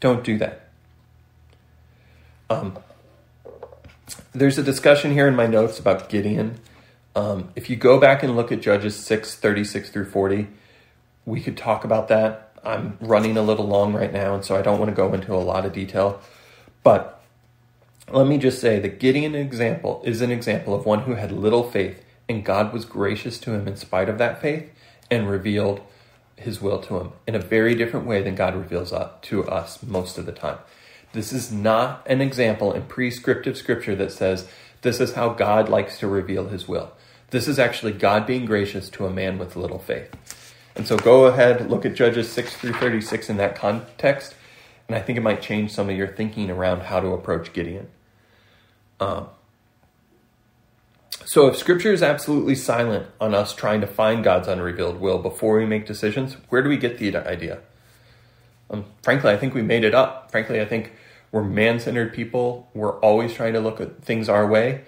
[0.00, 0.70] Don't do that.
[2.48, 2.78] Um,
[4.32, 6.58] there's a discussion here in my notes about Gideon.
[7.14, 10.48] Um, if you go back and look at Judges 6 36 through 40,
[11.26, 12.52] we could talk about that.
[12.64, 15.34] I'm running a little long right now, and so I don't want to go into
[15.34, 16.20] a lot of detail.
[16.82, 17.22] But
[18.10, 21.70] let me just say that Gideon example is an example of one who had little
[21.70, 24.70] faith, and God was gracious to him in spite of that faith
[25.10, 25.82] and revealed
[26.40, 30.18] his will to him in a very different way than God reveals to us most
[30.18, 30.58] of the time.
[31.12, 34.48] This is not an example in prescriptive scripture that says
[34.82, 36.92] this is how God likes to reveal his will.
[37.30, 40.10] This is actually God being gracious to a man with little faith.
[40.74, 44.34] And so go ahead, look at Judges 6 through 36 in that context,
[44.88, 47.88] and I think it might change some of your thinking around how to approach Gideon.
[48.98, 49.28] Um,
[51.24, 55.58] so if scripture is absolutely silent on us trying to find God's unrevealed will before
[55.58, 57.60] we make decisions, where do we get the idea?
[58.70, 60.30] Um, frankly, I think we made it up.
[60.30, 60.92] Frankly, I think
[61.32, 62.68] we're man-centered people.
[62.74, 64.84] We're always trying to look at things our way,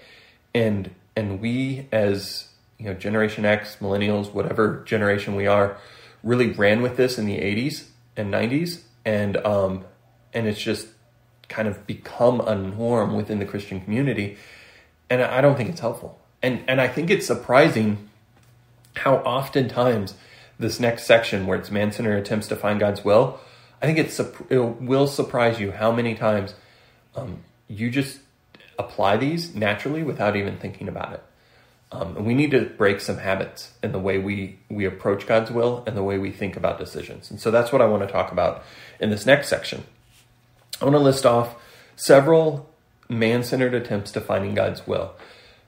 [0.53, 5.77] and and we as you know Generation X, Millennials, whatever generation we are,
[6.23, 7.85] really ran with this in the '80s
[8.17, 9.85] and '90s, and um,
[10.33, 10.87] and it's just
[11.49, 14.37] kind of become a norm within the Christian community,
[15.09, 16.19] and I don't think it's helpful.
[16.43, 18.09] And and I think it's surprising
[18.97, 20.13] how oftentimes
[20.59, 23.39] this next section where it's man-centered attempts to find God's will
[23.83, 24.17] I think it's
[24.49, 26.55] it will surprise you how many times
[27.17, 28.19] um, you just
[28.79, 31.23] apply these naturally without even thinking about it.
[31.91, 35.51] Um, and we need to break some habits in the way we we approach God's
[35.51, 37.29] will and the way we think about decisions.
[37.29, 38.63] And so that's what I want to talk about
[39.01, 39.83] in this next section.
[40.79, 41.55] I want to list off
[41.97, 42.69] several
[43.09, 45.11] man-centered attempts to finding God's will.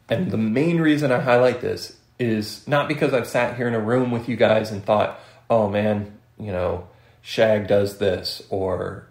[0.09, 3.79] And the main reason I highlight this is not because I've sat here in a
[3.79, 6.87] room with you guys and thought, "Oh man, you know,
[7.21, 9.07] Shag does this or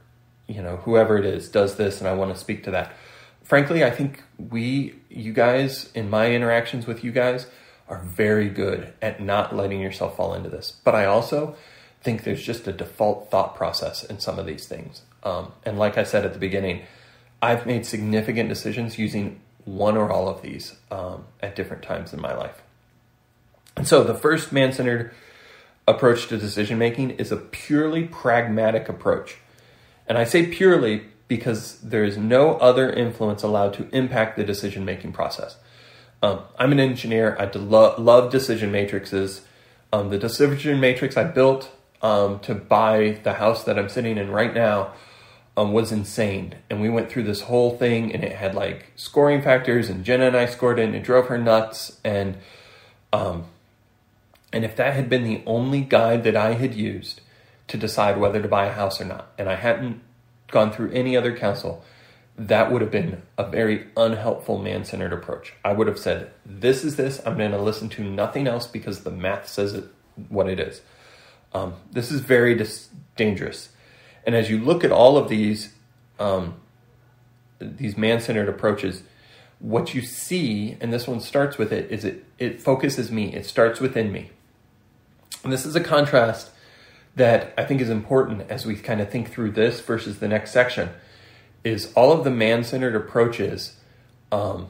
[0.46, 2.92] you know whoever it is does this and I want to speak to that.
[3.42, 7.46] Frankly, I think we you guys in my interactions with you guys
[7.88, 10.72] are very good at not letting yourself fall into this.
[10.84, 11.56] But I also
[12.02, 15.02] think there's just a default thought process in some of these things.
[15.22, 16.82] Um, and like I said at the beginning,
[17.42, 22.20] I've made significant decisions using one or all of these um, at different times in
[22.20, 22.62] my life.
[23.76, 25.12] And so the first man centered
[25.86, 29.36] approach to decision making is a purely pragmatic approach.
[30.06, 34.84] And I say purely because there is no other influence allowed to impact the decision
[34.84, 35.56] making process.
[36.22, 37.36] Um, I'm an engineer.
[37.38, 39.42] I lo- love decision matrices.
[39.92, 41.70] Um, the decision matrix I built
[42.02, 44.92] um, to buy the house that I'm sitting in right now
[45.56, 46.56] um, was insane.
[46.68, 50.26] And we went through this whole thing, and it had like scoring factors, and Jenna
[50.26, 52.00] and I scored it, and it drove her nuts.
[52.04, 52.38] And
[53.12, 53.46] um,
[54.52, 57.20] and if that had been the only guide that I had used
[57.68, 60.00] to decide whether to buy a house or not, and I hadn't
[60.48, 61.84] gone through any other counsel,
[62.36, 65.54] that would have been a very unhelpful man centered approach.
[65.64, 67.20] I would have said, This is this.
[67.24, 69.84] I'm going to listen to nothing else because the math says it
[70.28, 70.80] what it is.
[71.52, 73.70] Um, this is very dis- dangerous.
[74.26, 75.74] And as you look at all of these,
[76.18, 76.54] um,
[77.58, 79.02] these man centered approaches,
[79.58, 83.34] what you see, and this one starts with it, is it, it focuses me.
[83.34, 84.30] It starts within me.
[85.42, 86.50] And this is a contrast
[87.16, 90.52] that I think is important as we kind of think through this versus the next
[90.52, 90.90] section.
[91.62, 93.76] Is all of the man centered approaches
[94.30, 94.68] um,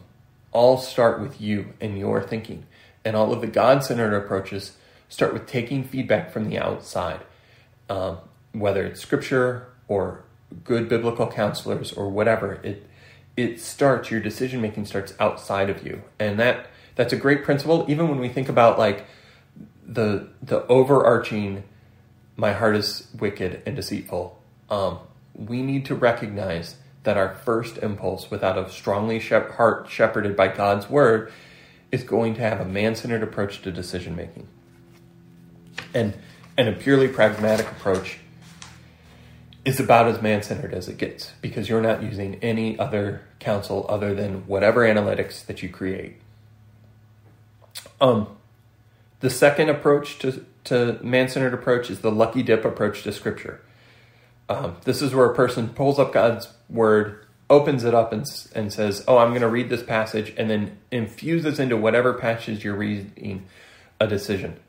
[0.53, 2.67] all start with you and your thinking,
[3.05, 4.77] and all of the God centered approaches
[5.09, 7.21] start with taking feedback from the outside,
[7.89, 8.19] um,
[8.55, 10.25] whether it's scripture or
[10.63, 12.55] good biblical counselors or whatever.
[12.63, 12.87] It
[13.37, 17.85] it starts your decision making starts outside of you, and that that's a great principle.
[17.89, 19.05] Even when we think about like
[19.87, 21.65] the the overarching
[22.37, 24.41] my heart is wicked and deceitful
[24.71, 24.99] um,
[25.35, 30.49] we need to recognize that our first impulse without a strongly shep- heart shepherded by
[30.49, 31.33] god's word
[31.93, 34.49] is going to have a man-centered approach to decision making
[35.93, 36.15] and
[36.57, 38.19] and a purely pragmatic approach
[39.65, 44.15] is about as man-centered as it gets because you're not using any other counsel other
[44.15, 46.17] than whatever analytics that you create
[48.01, 48.29] um
[49.25, 53.63] the second approach to, to man centered approach is the lucky dip approach to scripture.
[54.51, 58.71] Um, this is where a person pulls up God's word, opens it up, and, and
[58.71, 62.77] says, Oh, I'm going to read this passage, and then infuses into whatever passage you're
[62.77, 63.47] reading
[63.99, 64.61] a decision.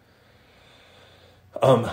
[1.61, 1.91] Um,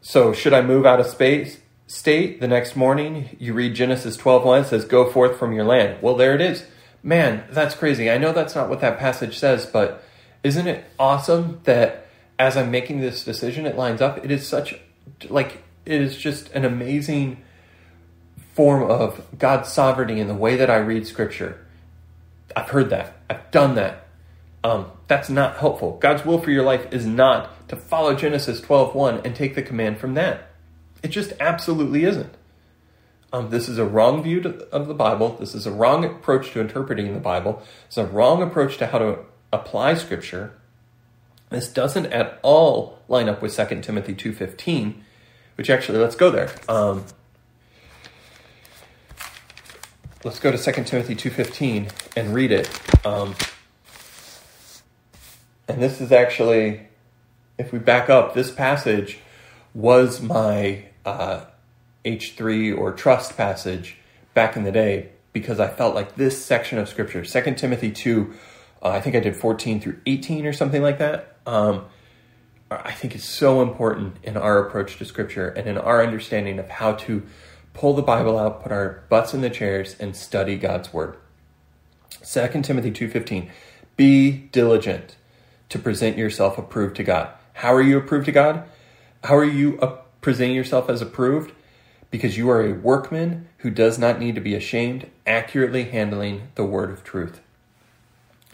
[0.00, 1.60] so, should I move out of space?
[1.88, 5.64] State, the next morning you read Genesis 12 1, it says, Go forth from your
[5.64, 6.00] land.
[6.00, 6.64] Well, there it is.
[7.02, 8.08] Man, that's crazy.
[8.10, 10.04] I know that's not what that passage says, but
[10.44, 12.06] isn't it awesome that
[12.38, 14.24] as I'm making this decision, it lines up?
[14.24, 14.78] It is such,
[15.28, 17.42] like, it is just an amazing
[18.54, 21.64] form of God's sovereignty in the way that I read Scripture.
[22.54, 23.16] I've heard that.
[23.30, 24.06] I've done that.
[24.62, 25.96] Um, that's not helpful.
[26.00, 29.98] God's will for your life is not to follow Genesis 12.1 and take the command
[29.98, 30.47] from that.
[31.02, 32.34] It just absolutely isn't.
[33.32, 35.36] Um, this is a wrong view to, of the Bible.
[35.38, 37.62] This is a wrong approach to interpreting the Bible.
[37.86, 39.18] It's a wrong approach to how to
[39.52, 40.54] apply Scripture.
[41.50, 44.94] This doesn't at all line up with 2 Timothy 2.15,
[45.56, 46.50] which actually, let's go there.
[46.68, 47.04] Um,
[50.24, 52.70] let's go to 2 Timothy 2.15 and read it.
[53.06, 53.34] Um,
[55.68, 56.88] and this is actually,
[57.58, 59.18] if we back up, this passage
[59.74, 61.44] was my uh,
[62.04, 63.96] H3 or trust passage
[64.34, 68.34] back in the day because I felt like this section of scripture, 2 Timothy 2,
[68.82, 71.36] uh, I think I did 14 through 18 or something like that.
[71.46, 71.86] Um,
[72.70, 76.68] I think is so important in our approach to scripture and in our understanding of
[76.68, 77.22] how to
[77.72, 81.16] pull the Bible out, put our butts in the chairs, and study God's word.
[82.22, 83.48] 2 Timothy 2:15
[83.96, 85.16] Be diligent
[85.68, 87.30] to present yourself approved to God.
[87.54, 88.64] How are you approved to God?
[89.24, 91.52] How are you uh, presenting yourself as approved?
[92.10, 96.64] Because you are a workman who does not need to be ashamed, accurately handling the
[96.64, 97.40] word of truth.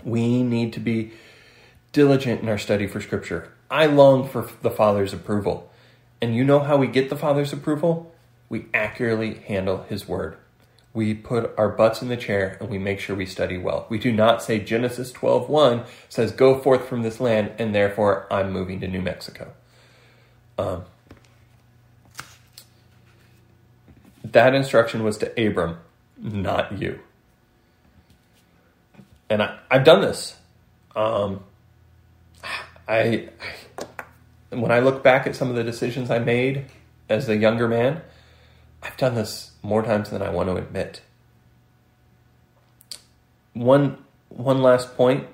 [0.02, 1.12] We need to be
[1.92, 3.52] diligent in our study for Scripture.
[3.70, 5.70] I long for the Father's approval.
[6.20, 8.12] And you know how we get the Father's approval?
[8.48, 10.36] We accurately handle His Word
[10.94, 13.84] we put our butts in the chair and we make sure we study well.
[13.88, 18.52] We do not say Genesis 12:1 says go forth from this land and therefore I'm
[18.52, 19.52] moving to New Mexico.
[20.56, 20.84] Um,
[24.34, 25.78] that instruction was to Abram,
[26.18, 27.00] not you.
[29.30, 30.36] And I, have done this.
[30.94, 31.42] Um,
[32.86, 33.30] I,
[34.52, 36.66] I, when I look back at some of the decisions I made
[37.08, 38.02] as a younger man,
[38.82, 41.00] I've done this more times than I want to admit.
[43.54, 45.28] One one last point.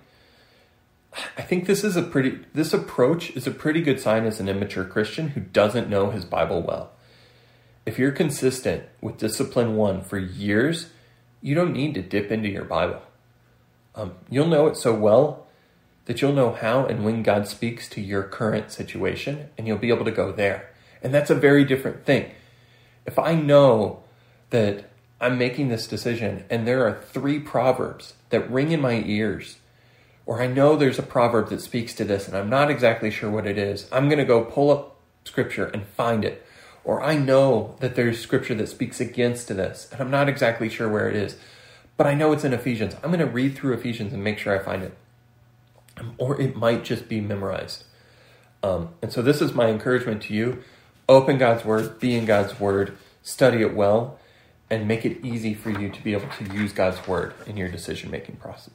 [1.36, 4.48] I think this is a pretty this approach is a pretty good sign as an
[4.48, 6.92] immature Christian who doesn't know his Bible well.
[7.86, 10.90] If you're consistent with discipline 1 for years,
[11.40, 13.00] you don't need to dip into your Bible.
[13.94, 15.46] Um, you'll know it so well
[16.04, 19.90] that you'll know how and when God speaks to your current situation, and you'll be
[19.90, 20.70] able to go there.
[21.02, 22.32] And that's a very different thing.
[23.06, 24.02] If I know
[24.50, 29.58] that I'm making this decision and there are three proverbs that ring in my ears,
[30.26, 33.30] or I know there's a proverb that speaks to this and I'm not exactly sure
[33.30, 36.44] what it is, I'm going to go pull up scripture and find it.
[36.84, 40.88] Or I know that there's scripture that speaks against this and I'm not exactly sure
[40.88, 41.36] where it is,
[41.96, 42.94] but I know it's in Ephesians.
[43.02, 44.96] I'm going to read through Ephesians and make sure I find it.
[46.16, 47.84] Or it might just be memorized.
[48.62, 50.62] Um, and so this is my encouragement to you.
[51.08, 54.18] Open God's Word, be in God's Word, study it well,
[54.70, 57.68] and make it easy for you to be able to use God's word in your
[57.68, 58.70] decision making process.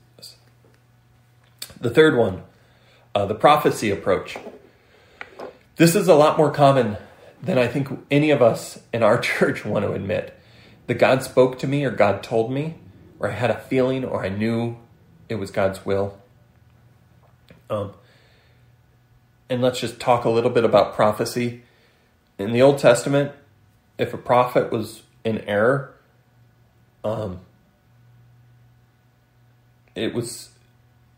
[1.80, 2.44] The third one,
[3.14, 4.38] uh, the prophecy approach.
[5.78, 6.98] This is a lot more common
[7.46, 10.38] than I think any of us in our church want to admit.
[10.88, 12.76] That God spoke to me, or God told me,
[13.20, 14.78] or I had a feeling, or I knew
[15.30, 16.20] it was God's will.
[17.70, 17.94] Um,
[19.50, 21.64] and let's just talk a little bit about prophecy.
[22.38, 23.32] In the Old Testament,
[23.98, 25.96] if a prophet was in error,
[27.04, 27.40] um,
[29.96, 30.50] it was,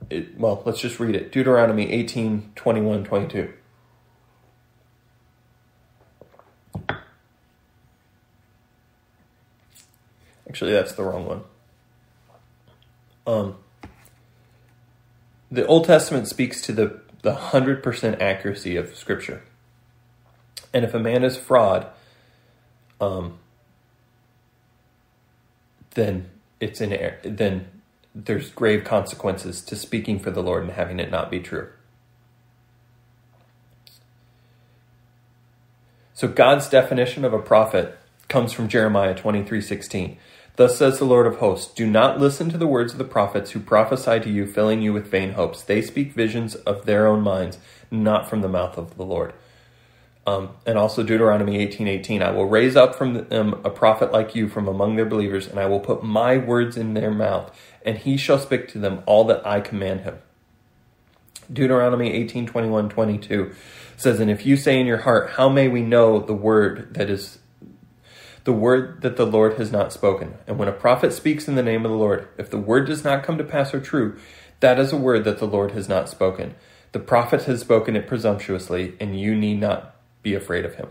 [0.09, 1.32] it, well, let's just read it.
[1.32, 3.53] Deuteronomy 18, 21, 22.
[10.48, 11.43] Actually, that's the wrong one.
[13.26, 13.58] Um,
[15.52, 19.43] the Old Testament speaks to the, the 100% accuracy of Scripture.
[20.74, 21.88] And if a man is fraud,
[23.02, 23.39] um,
[25.91, 26.30] then
[26.60, 27.68] it's in air, then
[28.14, 31.70] there's grave consequences to speaking for the Lord and having it not be true.
[36.14, 40.17] So God's definition of a prophet comes from Jeremiah 23:16.
[40.57, 43.51] Thus says the Lord of hosts, do not listen to the words of the prophets
[43.51, 45.61] who prophesy to you filling you with vain hopes.
[45.61, 47.59] They speak visions of their own minds,
[47.91, 49.34] not from the mouth of the Lord.
[50.25, 54.36] Um, and also Deuteronomy 18, 18, I will raise up from them a prophet like
[54.36, 57.55] you from among their believers, and I will put my words in their mouth,
[57.86, 60.17] and he shall speak to them all that I command him.
[61.51, 63.53] Deuteronomy 18, 21, 22
[63.95, 67.09] says, And if you say in your heart, How may we know the word that
[67.09, 67.38] is
[68.48, 70.36] the word that the Lord has not spoken.
[70.48, 73.04] And when a prophet speaks in the name of the Lord, if the word does
[73.04, 74.18] not come to pass or true,
[74.62, 76.56] that is a word that the Lord has not spoken.
[76.93, 80.88] The prophet has spoken it presumptuously, and you need not be afraid of him.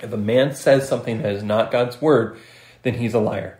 [0.00, 2.38] If a man says something that is not God's word,
[2.84, 3.58] then he's a liar.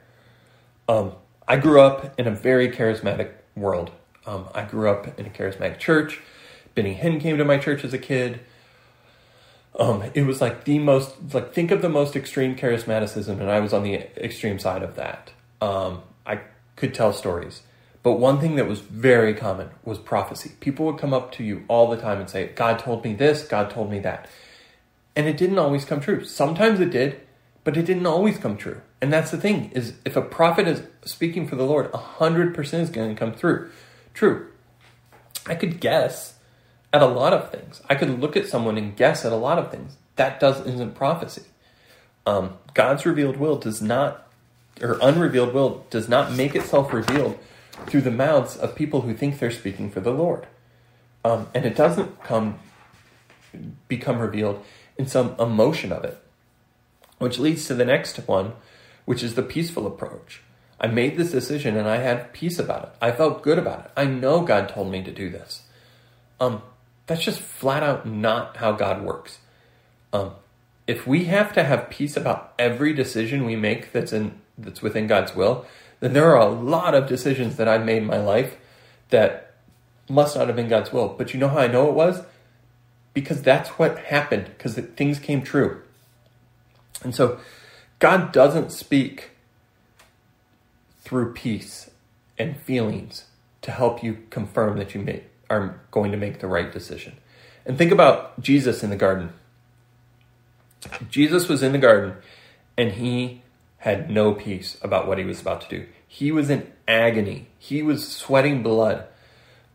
[0.89, 1.13] Um,
[1.47, 3.91] I grew up in a very charismatic world.
[4.25, 6.19] Um, I grew up in a charismatic church.
[6.75, 8.41] Benny Hinn came to my church as a kid.
[9.77, 13.61] Um, it was like the most, like, think of the most extreme charismaticism, and I
[13.61, 15.33] was on the extreme side of that.
[15.61, 16.41] Um, I
[16.77, 17.63] could tell stories.
[18.05, 20.53] But one thing that was very common was prophecy.
[20.61, 23.45] People would come up to you all the time and say, God told me this,
[23.45, 24.29] God told me that.
[25.17, 26.23] And it didn't always come true.
[26.25, 27.21] Sometimes it did,
[27.65, 28.83] but it didn't always come true.
[29.01, 32.91] And that's the thing is if a prophet is speaking for the Lord, 100% is
[32.91, 33.71] going to come through.
[34.13, 34.49] True.
[35.47, 36.34] I could guess
[36.95, 37.83] at a lot of things.
[37.91, 39.97] I could look at someone and guess at a lot of things.
[40.15, 41.43] That does isn't prophecy.
[42.25, 44.29] Um, God's revealed will does not,
[44.81, 47.37] or unrevealed will does not make itself revealed
[47.87, 50.47] through the mouths of people who think they're speaking for the Lord.
[51.25, 52.61] Um, and it doesn't come
[53.89, 54.65] become revealed
[54.97, 56.23] in some emotion of it.
[57.19, 58.53] Which leads to the next one,
[59.05, 60.43] which is the peaceful approach.
[60.79, 62.91] I made this decision and I had peace about it.
[63.01, 63.91] I felt good about it.
[63.97, 65.63] I know God told me to do this.
[66.39, 66.63] Um,
[67.07, 69.39] that's just flat out not how God works.
[70.13, 70.33] Um,
[70.87, 75.07] if we have to have peace about every decision we make that's in that's within
[75.07, 75.67] God's will,
[76.01, 78.57] then there are a lot of decisions that I've made in my life
[79.11, 79.55] that
[80.09, 81.09] must not have been God's will.
[81.09, 82.23] But you know how I know it was?
[83.13, 85.83] Because that's what happened, because things came true.
[87.03, 87.41] And so
[87.99, 89.31] God doesn't speak
[91.01, 91.91] through peace
[92.39, 93.27] and feelings
[93.63, 95.25] to help you confirm that you may,
[95.55, 97.17] are going to make the right decision.
[97.67, 99.33] And think about Jesus in the garden.
[101.09, 102.17] Jesus was in the garden
[102.77, 103.43] and he
[103.79, 105.87] had no peace about what he was about to do.
[106.07, 107.49] He was in agony.
[107.59, 109.07] He was sweating blood.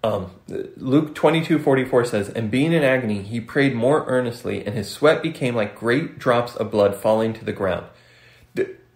[0.04, 4.90] Um, Luke 22 44 says, And being in agony, he prayed more earnestly, and his
[4.90, 7.88] sweat became like great drops of blood falling to the ground.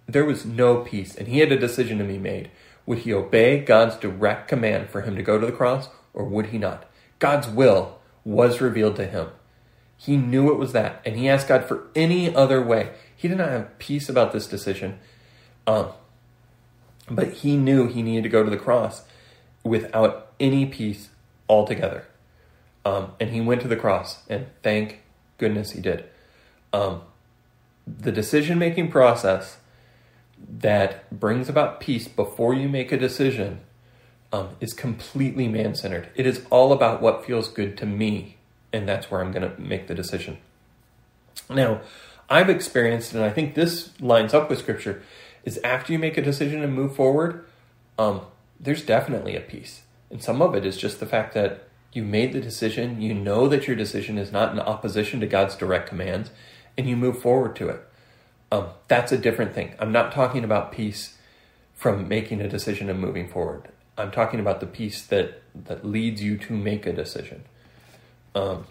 [0.06, 2.52] There was no peace, and he had a decision to be made.
[2.86, 6.48] Would he obey God's direct command for him to go to the cross, or would
[6.48, 6.86] he not?
[7.20, 9.30] God's will was revealed to him.
[9.98, 12.92] He knew it was that, and he asked God for any other way.
[13.16, 15.00] He did not have peace about this decision,
[15.66, 15.90] um,
[17.10, 19.04] but he knew he needed to go to the cross
[19.64, 21.10] without any peace
[21.48, 22.06] altogether.
[22.86, 25.02] Um, and he went to the cross, and thank
[25.38, 26.04] goodness he did.
[26.74, 27.04] Um,
[27.88, 29.58] the decision making process
[30.38, 33.62] that brings about peace before you make a decision
[34.34, 36.10] um, is completely man centered.
[36.16, 38.38] It is all about what feels good to me,
[38.74, 40.40] and that's where I'm going to make the decision.
[41.50, 41.82] Now,
[42.30, 45.04] I've experienced, and I think this lines up with scripture,
[45.46, 47.46] is after you make a decision and move forward,
[48.00, 48.22] um,
[48.60, 49.82] there's definitely a peace.
[50.10, 53.48] And some of it is just the fact that you made the decision, you know
[53.48, 56.32] that your decision is not in opposition to God's direct commands,
[56.76, 57.82] and you move forward to it.
[58.52, 59.76] Um, that's a different thing.
[59.78, 61.18] I'm not talking about peace
[61.76, 63.70] from making a decision and moving forward.
[63.98, 67.44] I'm talking about the piece that that leads you to make a decision.
[68.34, 68.66] Um,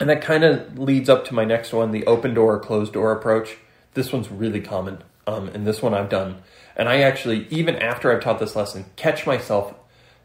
[0.00, 2.92] and that kind of leads up to my next one, the open door, or closed
[2.92, 3.56] door approach.
[3.94, 6.42] This one's really common, um, and this one I've done.
[6.76, 9.74] And I actually, even after I've taught this lesson, catch myself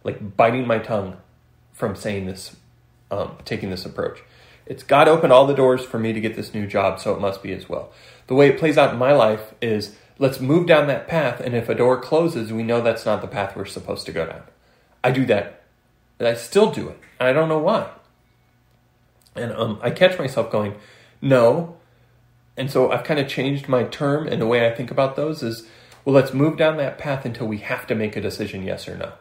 [0.04, 1.18] like biting my tongue
[1.72, 2.56] from saying this,
[3.10, 4.22] um, taking this approach.
[4.68, 7.20] It's God opened all the doors for me to get this new job, so it
[7.20, 7.92] must be as well.
[8.28, 11.54] The way it plays out in my life is let's move down that path, and
[11.54, 14.44] if a door closes, we know that's not the path we're supposed to go down.
[15.04, 15.64] I do that.
[16.18, 16.98] And I still do it.
[17.20, 17.90] And I don't know why.
[19.36, 20.76] And um, I catch myself going,
[21.22, 21.76] no.
[22.56, 25.44] And so I've kind of changed my term and the way I think about those
[25.44, 25.68] is,
[26.06, 28.96] well, let's move down that path until we have to make a decision, yes or
[28.96, 29.12] no.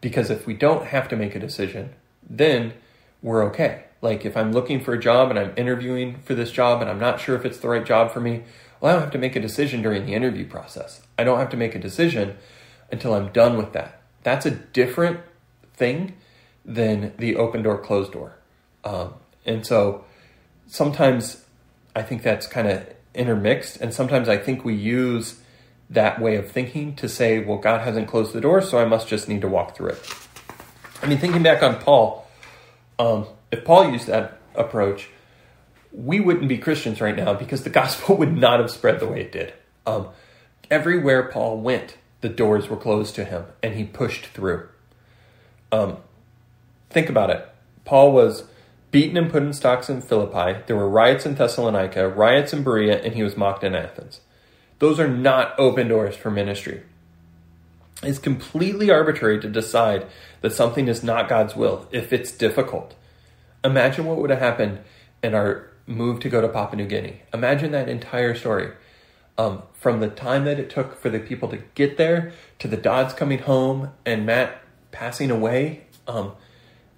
[0.00, 1.90] Because if we don't have to make a decision,
[2.26, 2.72] then
[3.20, 3.84] we're okay.
[4.00, 7.00] Like if I'm looking for a job and I'm interviewing for this job and I'm
[7.00, 8.44] not sure if it's the right job for me,
[8.80, 11.00] well, I don't have to make a decision during the interview process.
[11.18, 12.36] I don't have to make a decision
[12.90, 14.02] until I'm done with that.
[14.22, 15.20] That's a different
[15.74, 16.16] thing
[16.64, 18.36] than the open door, closed door.
[18.84, 19.14] Um,
[19.44, 20.04] and so
[20.66, 21.44] sometimes
[21.94, 23.80] I think that's kind of intermixed.
[23.80, 25.40] And sometimes I think we use
[25.88, 29.08] that way of thinking to say, well, God hasn't closed the door, so I must
[29.08, 30.14] just need to walk through it.
[31.02, 32.28] I mean, thinking back on Paul,
[32.98, 35.08] um, if Paul used that approach,
[35.96, 39.22] we wouldn't be Christians right now because the gospel would not have spread the way
[39.22, 39.54] it did.
[39.86, 40.08] Um,
[40.70, 44.68] everywhere Paul went, the doors were closed to him, and he pushed through.
[45.72, 45.98] Um,
[46.90, 47.48] think about it.
[47.84, 48.44] Paul was
[48.90, 50.62] beaten and put in stocks in Philippi.
[50.66, 54.20] There were riots in Thessalonica, riots in Berea, and he was mocked in Athens.
[54.78, 56.82] Those are not open doors for ministry.
[58.02, 60.06] It's completely arbitrary to decide
[60.42, 62.94] that something is not God's will if it's difficult.
[63.64, 64.80] Imagine what would have happened
[65.22, 67.22] in our move to go to Papua New Guinea.
[67.32, 68.72] Imagine that entire story.
[69.38, 72.76] Um, from the time that it took for the people to get there to the
[72.76, 74.62] Dodds coming home and Matt
[74.92, 76.32] passing away, um,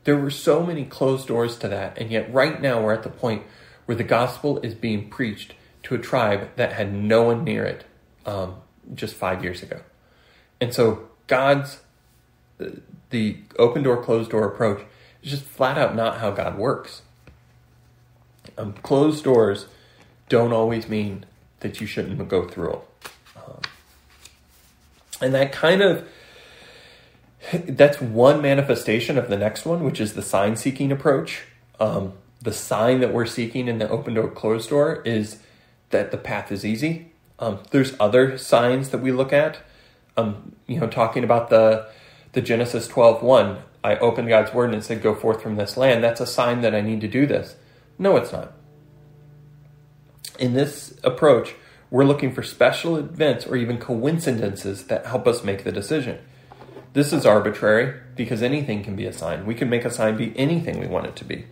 [0.05, 1.99] there were so many closed doors to that.
[1.99, 3.43] And yet, right now, we're at the point
[3.87, 7.85] where the gospel is being preached to a tribe that had no one near it
[8.25, 8.57] um,
[8.95, 9.81] just five years ago.
[10.61, 11.81] And so, God's
[13.11, 14.83] the open door, closed door approach
[15.23, 17.03] is just flat out not how God works.
[18.59, 19.67] Um, closed doors
[20.29, 21.25] don't always mean
[21.61, 22.81] that you shouldn't go through them.
[23.37, 23.61] Um,
[25.21, 26.07] and that kind of
[27.53, 31.43] that's one manifestation of the next one, which is the sign seeking approach.
[31.81, 35.39] Um, the sign that we're seeking in the open door, closed door is
[35.91, 37.13] that the path is easy.
[37.39, 39.59] Um, there's other signs that we look at.
[40.17, 41.89] Um, you know, talking about the
[42.33, 46.05] the Genesis 12 1, I opened God's word and said, Go forth from this land.
[46.05, 47.57] That's a sign that I need to do this.
[47.99, 48.53] No, it's not.
[50.39, 51.55] In this approach,
[51.91, 56.19] we're looking for special events or even coincidences that help us make the decision.
[56.93, 59.47] This is arbitrary because anything can be a sign.
[59.47, 61.47] We can make a sign be anything we want it to be.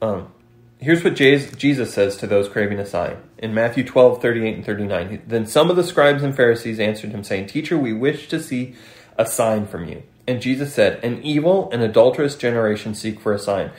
[0.00, 0.32] Um,
[0.78, 3.18] here's what Jesus says to those craving a sign.
[3.38, 5.22] In Matthew 12, 38 and 39.
[5.26, 8.74] Then some of the scribes and Pharisees answered him, saying, Teacher, we wish to see
[9.16, 10.02] a sign from you.
[10.26, 13.70] And Jesus said, An evil and adulterous generation seek for a sign,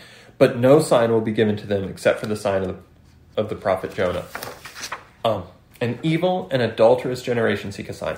[0.41, 3.49] but no sign will be given to them except for the sign of the, of
[3.49, 4.25] the prophet Jonah.
[5.23, 5.43] Um,
[5.79, 8.17] an evil and adulterous generation seek a sign.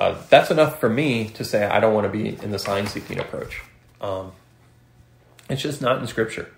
[0.00, 2.88] Uh, that's enough for me to say I don't want to be in the sign
[2.88, 3.62] seeking approach.
[4.00, 4.32] Um,
[5.48, 6.52] it's just not in Scripture.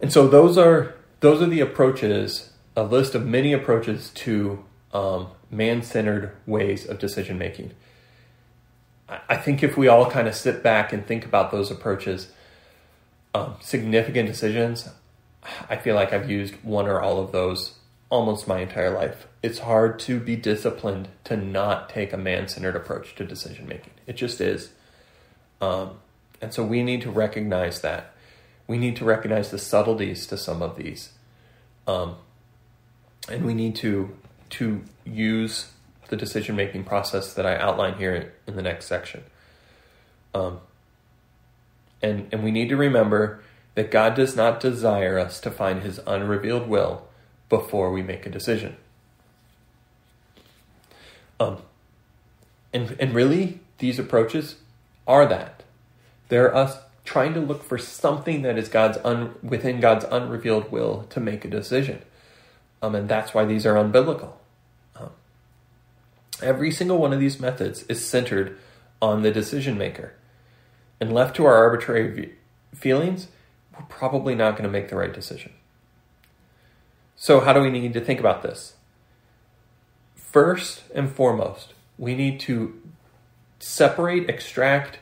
[0.00, 5.30] And so those are those are the approaches, a list of many approaches to um,
[5.50, 7.72] man centered ways of decision making.
[9.08, 12.30] I think if we all kind of sit back and think about those approaches,
[13.34, 14.88] um, significant decisions,
[15.68, 17.74] I feel like I've used one or all of those
[18.10, 19.26] almost my entire life.
[19.42, 23.94] It's hard to be disciplined to not take a man centered approach to decision making.
[24.06, 24.70] It just is.
[25.60, 25.98] Um,
[26.40, 28.12] and so we need to recognize that.
[28.66, 31.12] We need to recognize the subtleties to some of these.
[31.86, 32.16] Um,
[33.28, 34.16] and we need to
[34.50, 35.72] to use
[36.08, 39.24] the decision making process that I outline here in the next section.
[40.34, 40.60] Um,
[42.02, 43.42] and, and we need to remember
[43.74, 47.06] that God does not desire us to find his unrevealed will
[47.48, 48.76] before we make a decision.
[51.40, 51.58] Um,
[52.72, 54.56] and, and really, these approaches
[55.06, 55.62] are that.
[56.28, 61.04] They're us trying to look for something that is God's un, within God's unrevealed will
[61.10, 62.02] to make a decision.
[62.80, 64.34] Um, and that's why these are unbiblical.
[66.42, 68.58] Every single one of these methods is centered
[69.00, 70.14] on the decision maker.
[71.02, 72.34] And left to our arbitrary
[72.72, 73.26] feelings,
[73.74, 75.50] we're probably not going to make the right decision.
[77.16, 78.74] So, how do we need to think about this?
[80.14, 82.80] First and foremost, we need to
[83.58, 85.00] separate, extract,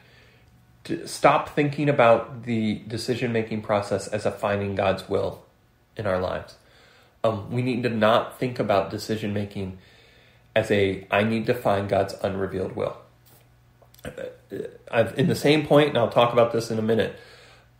[1.04, 5.44] stop thinking about the decision making process as a finding God's will
[5.98, 6.54] in our lives.
[7.22, 9.76] Um, we need to not think about decision making
[10.56, 12.96] as a I need to find God's unrevealed will.
[14.90, 17.18] I've, in the same point, and I'll talk about this in a minute,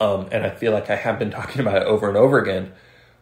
[0.01, 2.73] um, and I feel like I have been talking about it over and over again.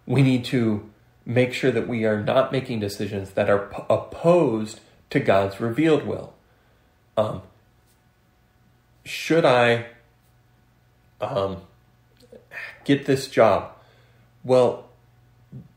[0.07, 0.89] We need to
[1.25, 4.81] make sure that we are not making decisions that are p- opposed
[5.11, 6.33] to God's revealed will.
[7.17, 7.43] Um,
[9.05, 9.87] should I
[11.21, 11.59] um,
[12.85, 13.73] get this job?
[14.43, 14.89] Well,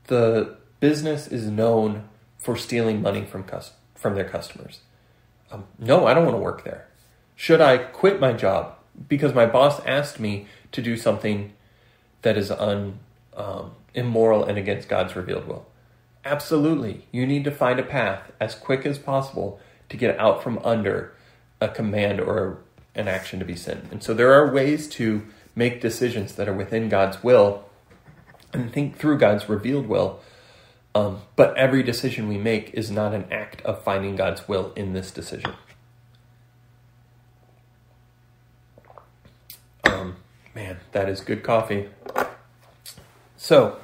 [0.07, 4.79] the business is known for stealing money from cus- from their customers.
[5.51, 6.87] Um, no, I don't want to work there.
[7.41, 8.75] Should I quit my job
[9.09, 11.53] because my boss asked me to do something
[12.21, 12.99] that is un,
[13.35, 15.65] um, immoral and against God's revealed will?
[16.23, 17.07] Absolutely.
[17.11, 21.15] You need to find a path as quick as possible to get out from under
[21.59, 22.59] a command or
[22.93, 23.87] an action to be sin.
[23.89, 25.25] And so there are ways to
[25.55, 27.65] make decisions that are within God's will
[28.53, 30.19] and think through God's revealed will
[30.93, 34.93] um, but every decision we make is not an act of finding God's will in
[34.93, 35.53] this decision.
[40.01, 40.15] Um,
[40.55, 41.89] man, that is good coffee.
[43.37, 43.77] So,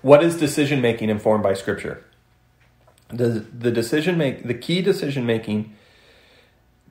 [0.00, 2.04] what is decision making informed by Scripture?
[3.08, 5.76] The, the decision make the key decision making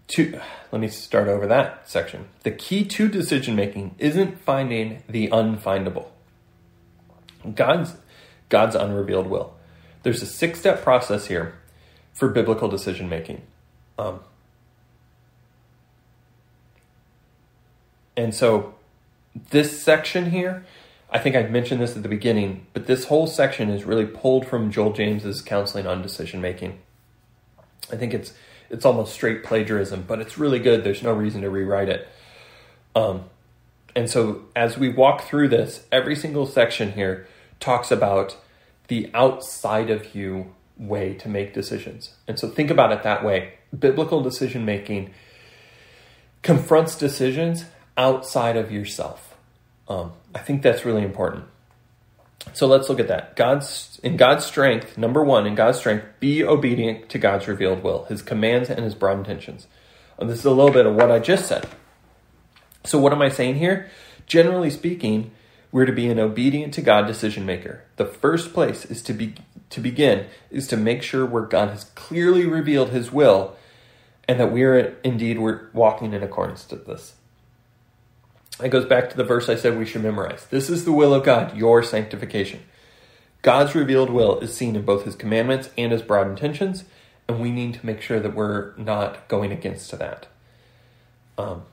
[0.09, 0.39] to
[0.71, 2.27] let me start over that section.
[2.43, 6.07] The key to decision making isn't finding the unfindable.
[7.55, 7.95] God's
[8.49, 9.55] God's unrevealed will.
[10.03, 11.55] There's a six step process here
[12.13, 13.41] for biblical decision making.
[13.97, 14.19] Um,
[18.17, 18.75] and so
[19.35, 20.65] this section here,
[21.09, 24.47] I think I mentioned this at the beginning, but this whole section is really pulled
[24.47, 26.79] from Joel James's counseling on decision making.
[27.91, 28.33] I think it's
[28.69, 30.85] it's almost straight plagiarism, but it's really good.
[30.85, 32.07] There's no reason to rewrite it.
[32.95, 33.25] Um,
[33.95, 37.27] and so as we walk through this, every single section here
[37.59, 38.37] talks about
[38.87, 42.15] the outside of you way to make decisions.
[42.27, 43.53] And so think about it that way.
[43.77, 45.13] Biblical decision making
[46.41, 47.65] confronts decisions
[47.97, 49.35] outside of yourself.
[49.87, 51.45] Um, I think that's really important.
[52.53, 53.35] So let's look at that.
[53.35, 58.05] God's in God's strength, number one, in God's strength, be obedient to God's revealed will,
[58.05, 59.67] his commands and his broad intentions.
[60.17, 61.67] And this is a little bit of what I just said.
[62.83, 63.89] So what am I saying here?
[64.25, 65.31] Generally speaking,
[65.71, 67.83] we're to be an obedient to God decision maker.
[67.95, 69.35] The first place is to be
[69.69, 73.55] to begin is to make sure where God has clearly revealed his will
[74.27, 77.13] and that we are indeed we're walking in accordance to this.
[78.63, 80.45] It goes back to the verse I said we should memorize.
[80.45, 82.61] This is the will of God, your sanctification.
[83.41, 86.83] God's revealed will is seen in both his commandments and his broad intentions,
[87.27, 90.27] and we need to make sure that we're not going against that.
[91.37, 91.63] Um,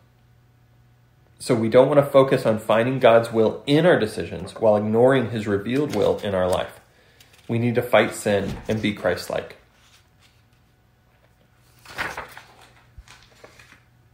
[1.38, 5.30] so we don't want to focus on finding God's will in our decisions while ignoring
[5.30, 6.80] his revealed will in our life.
[7.46, 9.56] We need to fight sin and be Christ like.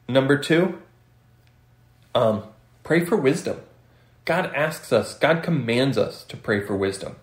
[0.07, 0.83] Number two,
[2.15, 2.45] um,
[2.85, 3.61] Pray for wisdom.
[4.27, 7.17] God asks us, God commands us to pray for wisdom.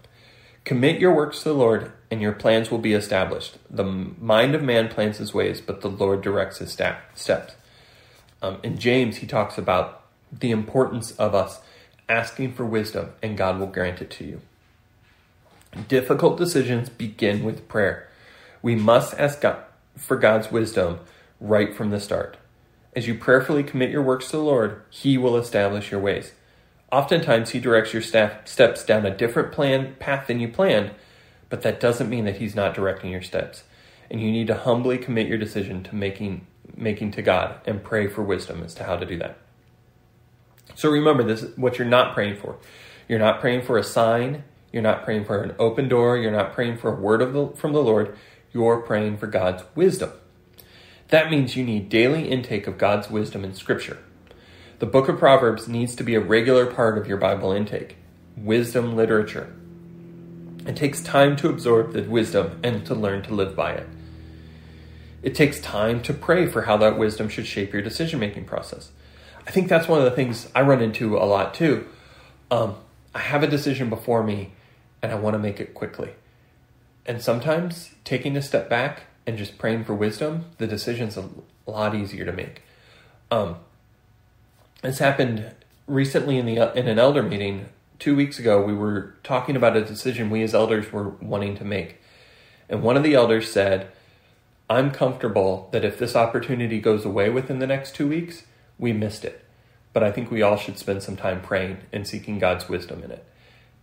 [0.66, 3.58] Commit your works to the Lord, and your plans will be established.
[3.70, 7.56] The mind of man plans his ways, but the Lord directs his steps.
[8.42, 11.62] Um, in James, he talks about the importance of us
[12.10, 14.42] asking for wisdom, and God will grant it to you.
[15.88, 18.10] Difficult decisions begin with prayer.
[18.62, 19.64] We must ask God
[19.96, 21.00] for God's wisdom
[21.40, 22.38] right from the start.
[22.94, 26.34] As you prayerfully commit your works to the Lord, He will establish your ways.
[26.92, 30.92] Oftentimes, He directs your steps down a different plan path than you planned,
[31.50, 33.64] but that doesn't mean that He's not directing your steps.
[34.10, 38.08] And you need to humbly commit your decision to making making to God and pray
[38.08, 39.38] for wisdom as to how to do that.
[40.76, 42.58] So remember this is what you're not praying for.
[43.08, 46.54] You're not praying for a sign, you're not praying for an open door, you're not
[46.54, 48.18] praying for a word the, from the Lord,
[48.54, 50.12] you're praying for God's wisdom.
[51.12, 53.98] That means you need daily intake of God's wisdom in Scripture.
[54.80, 57.98] The book of Proverbs needs to be a regular part of your Bible intake,
[58.38, 59.54] wisdom literature.
[60.66, 63.90] It takes time to absorb the wisdom and to learn to live by it.
[65.22, 68.92] It takes time to pray for how that wisdom should shape your decision making process.
[69.46, 71.88] I think that's one of the things I run into a lot too.
[72.50, 72.76] Um,
[73.14, 74.54] I have a decision before me
[75.02, 76.12] and I want to make it quickly.
[77.06, 81.30] And sometimes taking a step back and just praying for wisdom, the decision's a
[81.66, 82.64] lot easier to make.
[83.30, 83.58] Um,
[84.82, 85.54] this happened
[85.88, 87.70] recently in the in an elder meeting
[88.00, 88.64] two weeks ago.
[88.64, 92.02] We were talking about a decision we as elders were wanting to make,
[92.70, 93.90] and one of the elders said,
[94.70, 98.44] "I'm comfortable that if this opportunity goes away within the next two weeks,
[98.80, 99.46] we missed it."
[99.94, 103.12] But I think we all should spend some time praying and seeking God's wisdom in
[103.12, 103.26] it.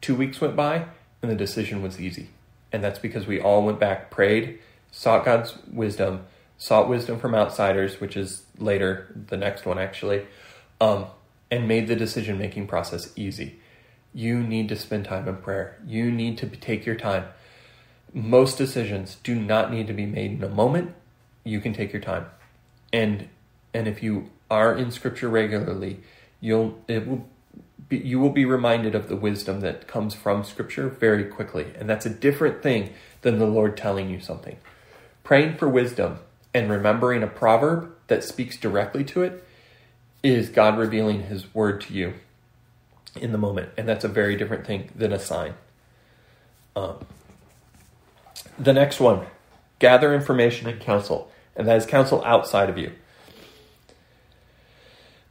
[0.00, 0.86] Two weeks went by,
[1.22, 2.28] and the decision was easy.
[2.72, 4.58] And that's because we all went back, prayed,
[4.90, 6.26] sought God's wisdom,
[6.56, 10.26] sought wisdom from outsiders, which is later, the next one actually,
[10.80, 11.06] um,
[11.50, 13.60] and made the decision making process easy.
[14.14, 15.78] You need to spend time in prayer.
[15.86, 17.26] You need to take your time.
[18.12, 20.94] Most decisions do not need to be made in a moment.
[21.44, 22.26] You can take your time.
[22.92, 23.28] And
[23.74, 26.00] and if you are in scripture regularly,
[26.40, 27.28] you'll it will
[27.88, 31.66] be, you will be reminded of the wisdom that comes from scripture very quickly.
[31.78, 34.56] And that's a different thing than the Lord telling you something.
[35.28, 36.20] Praying for wisdom
[36.54, 39.44] and remembering a proverb that speaks directly to it
[40.22, 42.14] is God revealing His word to you
[43.14, 43.68] in the moment.
[43.76, 45.52] And that's a very different thing than a sign.
[46.74, 47.04] Um,
[48.58, 49.26] the next one
[49.78, 52.92] gather information and counsel, and that is counsel outside of you.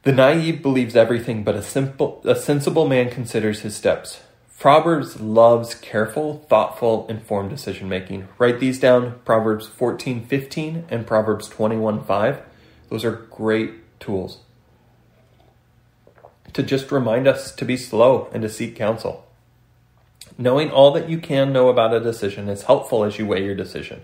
[0.04, 4.20] The naive believes everything, but a simple, a sensible man considers his steps.
[4.58, 8.26] Proverbs loves careful, thoughtful, informed decision making.
[8.38, 12.42] Write these down Proverbs 14 15 and Proverbs 21 5.
[12.90, 14.38] Those are great tools
[16.54, 19.28] to just remind us to be slow and to seek counsel.
[20.36, 23.54] Knowing all that you can know about a decision is helpful as you weigh your
[23.54, 24.02] decision.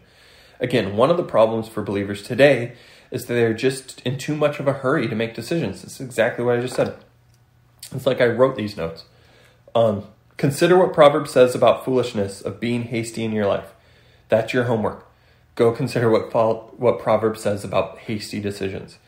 [0.60, 2.74] Again, one of the problems for believers today
[3.10, 5.82] is that they're just in too much of a hurry to make decisions.
[5.82, 6.96] That's exactly what I just said.
[7.92, 9.04] It's like I wrote these notes.
[9.74, 10.04] Um,
[10.36, 13.72] consider what Proverbs says about foolishness of being hasty in your life.
[14.28, 15.06] That's your homework.
[15.54, 18.98] Go consider what what Proverbs says about hasty decisions.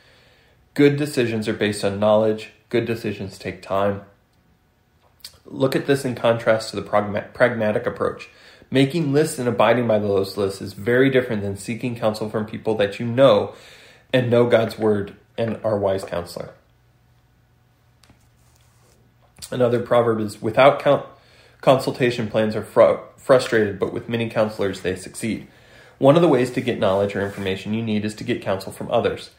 [0.74, 2.50] Good decisions are based on knowledge.
[2.68, 4.02] Good decisions take time.
[5.44, 8.28] Look at this in contrast to the pragmatic approach.
[8.70, 12.74] Making lists and abiding by those lists is very different than seeking counsel from people
[12.76, 13.54] that you know
[14.12, 16.50] and know God's word and are wise counselor.
[19.50, 21.06] Another proverb is without count,
[21.66, 25.48] consultation plans are fr- frustrated, but with many counselors they succeed.
[25.98, 28.70] One of the ways to get knowledge or information you need is to get counsel
[28.70, 29.30] from others.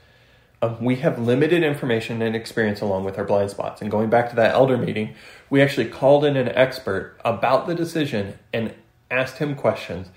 [0.62, 3.82] Um, we have limited information and experience along with our blind spots.
[3.82, 5.16] And going back to that elder meeting,
[5.50, 8.74] we actually called in an expert about the decision and
[9.10, 10.10] asked him questions.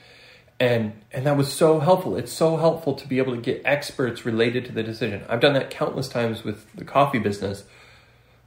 [0.59, 2.17] And, and that was so helpful.
[2.17, 5.23] It's so helpful to be able to get experts related to the decision.
[5.29, 7.63] I've done that countless times with the coffee business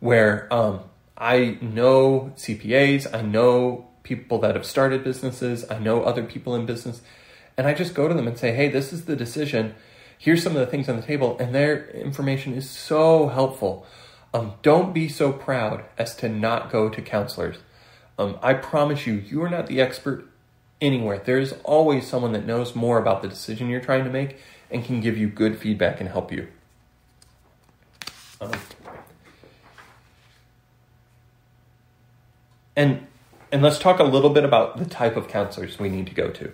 [0.02, 0.82] where um,
[1.18, 6.66] I know CPAs, I know people that have started businesses, I know other people in
[6.66, 7.02] business,
[7.58, 9.76] and I just go to them and say, hey, this is the decision
[10.24, 13.86] here's some of the things on the table, and their information is so helpful.
[14.34, 17.58] Um, don't be so proud as to not go to counselors.
[18.18, 20.26] Um, I promise you, you are not the expert
[20.80, 21.22] anywhere.
[21.24, 24.38] There's always someone that knows more about the decision you're trying to make
[24.72, 26.48] and can give you good feedback and help you.
[28.40, 28.54] Um,
[32.76, 33.08] and
[33.52, 36.32] and let's talk a little bit about the type of counselors we need to go
[36.32, 36.52] to.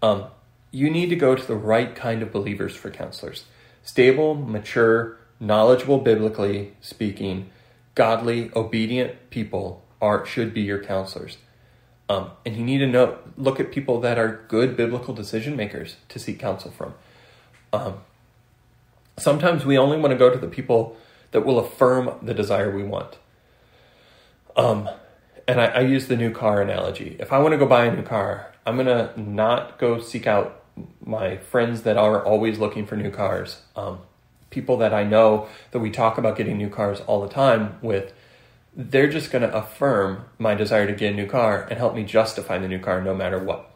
[0.00, 0.24] Um,
[0.70, 3.44] you need to go to the right kind of believers for counselors
[3.82, 7.50] stable, mature, knowledgeable biblically speaking,
[7.94, 11.38] godly, obedient people are should be your counselors.
[12.08, 15.96] Um, and you need to know look at people that are good biblical decision makers
[16.08, 16.94] to seek counsel from.
[17.72, 17.98] Um,
[19.18, 20.96] sometimes we only want to go to the people
[21.30, 23.18] that will affirm the desire we want.
[24.56, 24.88] Um,
[25.46, 27.16] and I, I use the new car analogy.
[27.18, 30.64] If I want to go buy a new car, I'm gonna not go seek out
[31.04, 34.00] my friends that are always looking for new cars, um,
[34.50, 38.12] people that I know that we talk about getting new cars all the time with,
[38.76, 42.04] they're just going to affirm my desire to get a new car and help me
[42.04, 43.70] justify the new car no matter what.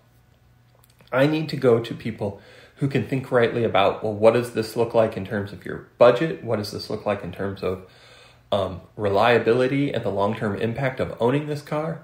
[1.12, 2.40] I need to go to people
[2.76, 5.88] who can think rightly about, well, what does this look like in terms of your
[5.98, 6.44] budget?
[6.44, 7.88] What does this look like in terms of
[8.50, 12.02] um, reliability and the long term impact of owning this car?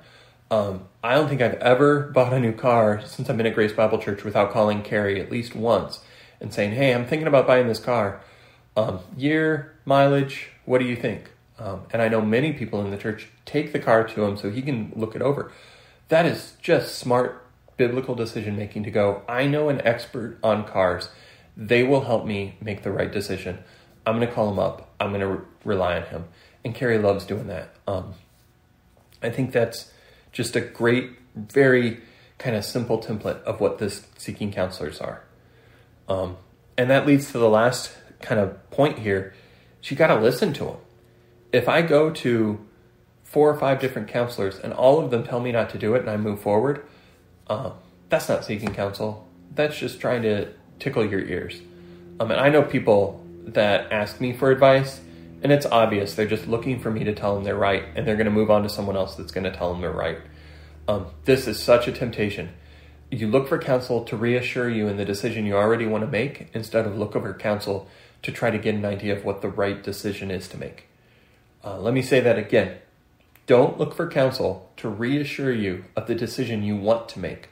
[0.51, 3.73] Um, I don't think I've ever bought a new car since I've been at Grace
[3.73, 6.01] Bible Church without calling Carrie at least once
[6.41, 8.21] and saying, "Hey, I'm thinking about buying this car.
[8.77, 12.97] Um, year, mileage, what do you think?" Um, and I know many people in the
[12.97, 15.53] church take the car to him so he can look it over.
[16.09, 17.45] That is just smart
[17.77, 19.23] biblical decision making to go.
[19.29, 21.09] I know an expert on cars.
[21.57, 23.59] They will help me make the right decision.
[24.07, 24.95] I'm going to call him up.
[25.01, 26.25] I'm going to re- rely on him.
[26.65, 27.75] And Carrie loves doing that.
[27.87, 28.15] Um,
[29.23, 29.93] I think that's
[30.33, 32.01] just a great, very
[32.39, 35.25] kind of simple template of what this seeking counselors are.
[36.09, 36.37] Um,
[36.77, 39.35] and that leads to the last kind of point here.
[39.85, 40.77] You got to listen to them.
[41.53, 42.67] If I go to
[43.23, 46.01] four or five different counselors and all of them tell me not to do it
[46.01, 46.87] and I move forward,
[47.49, 47.73] uh,
[48.09, 49.29] that's not seeking counsel.
[49.55, 50.49] That's just trying to
[50.79, 51.61] tickle your ears.
[52.19, 55.01] Um, and I know people that ask me for advice
[55.43, 56.15] and it's obvious.
[56.15, 58.51] They're just looking for me to tell them they're right and they're going to move
[58.51, 60.19] on to someone else that's going to tell them they're right.
[60.89, 62.51] Um, this is such a temptation.
[63.11, 66.49] You look for counsel to reassure you in the decision you already want to make
[66.53, 67.89] instead of look for counsel
[68.23, 70.89] to try to get an idea of what the right decision is to make.
[71.63, 72.79] Uh, let me say that again.
[73.47, 77.51] Don't look for counsel to reassure you of the decision you want to make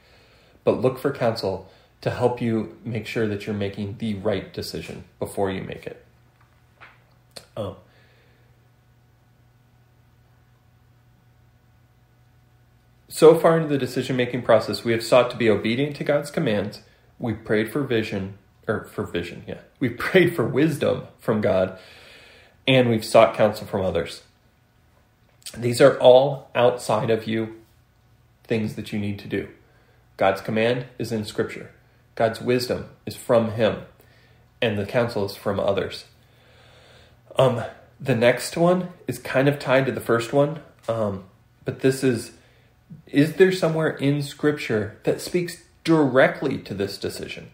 [0.64, 1.70] but look for counsel
[2.02, 6.04] to help you make sure that you're making the right decision before you make it
[7.56, 7.76] um,
[13.08, 16.30] so far into the decision making process, we have sought to be obedient to God's
[16.30, 16.80] commands.
[17.18, 19.60] We prayed for vision, or for vision, yeah.
[19.78, 21.78] We prayed for wisdom from God,
[22.66, 24.22] and we've sought counsel from others.
[25.56, 27.56] These are all outside of you
[28.44, 29.48] things that you need to do.
[30.16, 31.70] God's command is in Scripture,
[32.22, 33.82] God's wisdom is from Him,
[34.60, 36.04] and the counsel is from others.
[37.34, 37.64] Um,
[37.98, 41.24] the next one is kind of tied to the first one, um,
[41.64, 42.30] but this is
[43.08, 47.50] is there somewhere in Scripture that speaks directly to this decision?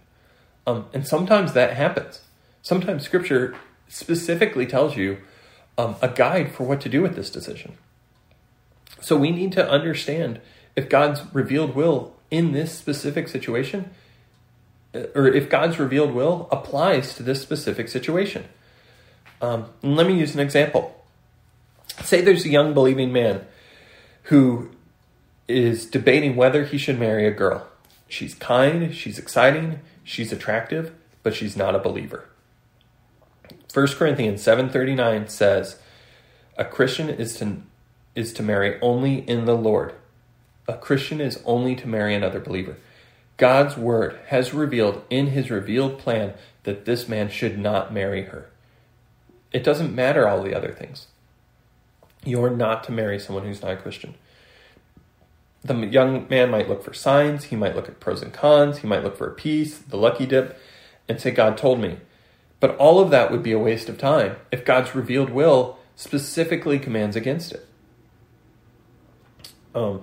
[0.66, 2.20] Um, and sometimes that happens.
[2.60, 3.56] Sometimes Scripture
[3.88, 5.16] specifically tells you
[5.78, 7.78] um, a guide for what to do with this decision.
[9.00, 10.42] So we need to understand
[10.76, 13.92] if God's revealed will in this specific situation
[15.14, 18.44] or if God's revealed will applies to this specific situation.
[19.40, 21.04] Um, let me use an example.
[22.02, 23.46] Say there's a young believing man
[24.24, 24.70] who
[25.46, 27.66] is debating whether he should marry a girl.
[28.08, 30.92] She's kind, she's exciting, she's attractive,
[31.22, 32.28] but she's not a believer.
[33.72, 35.76] 1 Corinthians 7:39 says,
[36.56, 37.62] "A Christian is to
[38.14, 39.92] is to marry only in the Lord.
[40.66, 42.76] A Christian is only to marry another believer."
[43.38, 46.34] God's word has revealed in his revealed plan
[46.64, 48.50] that this man should not marry her.
[49.52, 51.06] It doesn't matter all the other things.
[52.24, 54.14] You're not to marry someone who's not a Christian.
[55.62, 58.88] The young man might look for signs, he might look at pros and cons, he
[58.88, 60.58] might look for a piece, the lucky dip,
[61.08, 61.98] and say, God told me.
[62.60, 66.78] But all of that would be a waste of time if God's revealed will specifically
[66.78, 67.66] commands against it.
[69.74, 70.02] Um,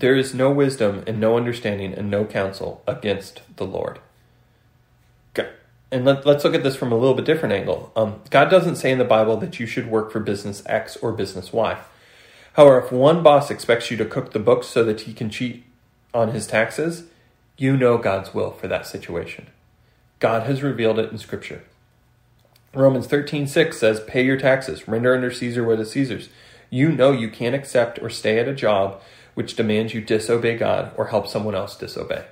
[0.00, 4.00] there is no wisdom and no understanding and no counsel against the Lord.
[5.90, 7.92] And let, us look at this from a little bit different angle.
[7.96, 11.12] Um, God doesn't say in the Bible that you should work for business X or
[11.12, 11.78] business Y.
[12.54, 15.64] However, if one boss expects you to cook the books so that he can cheat
[16.12, 17.04] on his taxes,
[17.56, 19.46] you know God's will for that situation.
[20.18, 21.62] God has revealed it in Scripture.
[22.74, 26.28] Romans 13:6 says, "Pay your taxes, render unto Caesar what is Caesar's."
[26.68, 29.00] You know you can't accept or stay at a job
[29.38, 32.24] which demands you disobey God or help someone else disobey.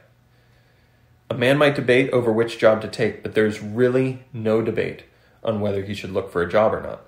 [1.30, 5.04] A man might debate over which job to take, but there's really no debate
[5.44, 7.00] on whether he should look for a job or not.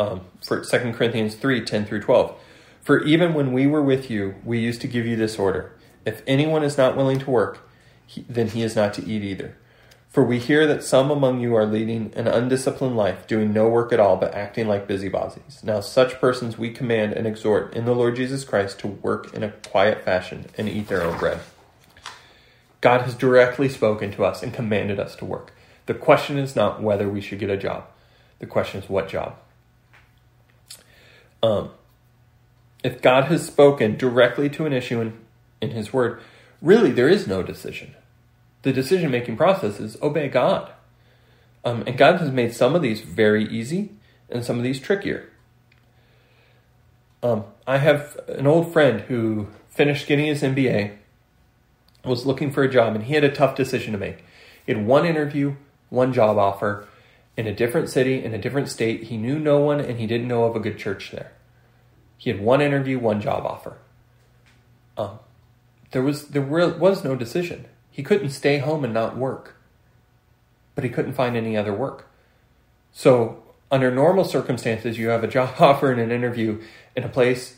[0.00, 2.36] Um, for 2 Corinthians 3 10 through 12.
[2.82, 6.24] For even when we were with you, we used to give you this order If
[6.26, 7.60] anyone is not willing to work,
[8.08, 9.56] he, then he is not to eat either.
[10.16, 13.92] For we hear that some among you are leading an undisciplined life, doing no work
[13.92, 15.60] at all, but acting like busybodies.
[15.62, 19.42] Now, such persons we command and exhort in the Lord Jesus Christ to work in
[19.42, 21.40] a quiet fashion and eat their own bread.
[22.80, 25.52] God has directly spoken to us and commanded us to work.
[25.84, 27.84] The question is not whether we should get a job,
[28.38, 29.36] the question is what job.
[31.42, 31.72] Um,
[32.82, 35.18] if God has spoken directly to an issue in,
[35.60, 36.22] in His Word,
[36.62, 37.94] really there is no decision
[38.66, 40.72] the decision making process is obey God.
[41.64, 43.92] Um, and God has made some of these very easy
[44.28, 45.28] and some of these trickier.
[47.22, 50.96] Um, I have an old friend who finished getting his MBA,
[52.04, 54.24] was looking for a job, and he had a tough decision to make.
[54.64, 55.54] He had one interview,
[55.88, 56.88] one job offer
[57.36, 59.04] in a different city, in a different state.
[59.04, 61.30] He knew no one, and he didn't know of a good church there.
[62.18, 63.78] He had one interview, one job offer.
[64.98, 65.20] Um,
[65.92, 67.66] there was there was no decision.
[67.96, 69.56] He couldn't stay home and not work,
[70.74, 72.10] but he couldn't find any other work.
[72.92, 76.60] So, under normal circumstances, you have a job offer and an interview
[76.94, 77.56] in a place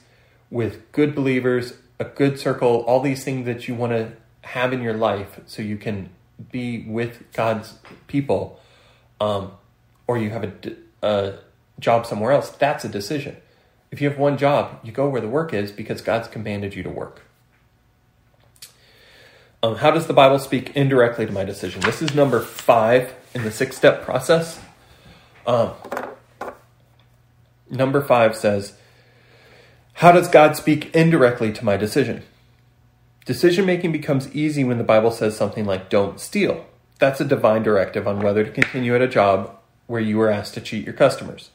[0.48, 4.12] with good believers, a good circle, all these things that you want to
[4.42, 6.08] have in your life so you can
[6.52, 8.60] be with God's people,
[9.20, 9.50] um,
[10.06, 10.52] or you have a,
[11.02, 11.38] a
[11.80, 13.38] job somewhere else, that's a decision.
[13.90, 16.84] If you have one job, you go where the work is because God's commanded you
[16.84, 17.24] to work.
[19.62, 21.80] Um, how does the Bible speak indirectly to my decision?
[21.80, 24.60] This is number five in the six step process.
[25.46, 25.72] Um,
[27.68, 28.74] number five says,
[29.94, 32.22] How does God speak indirectly to my decision?
[33.24, 36.64] Decision making becomes easy when the Bible says something like, Don't steal.
[37.00, 39.56] That's a divine directive on whether to continue at a job
[39.88, 41.50] where you were asked to cheat your customers.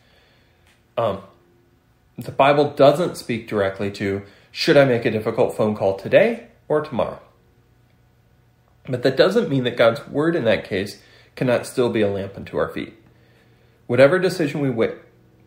[0.97, 1.21] Um,
[2.17, 6.81] the Bible doesn't speak directly to, Should I make a difficult phone call today or
[6.81, 7.21] tomorrow?
[8.85, 11.01] But that doesn't mean that God's word in that case
[11.35, 12.93] cannot still be a lamp unto our feet.
[13.87, 14.89] Whatever decision we,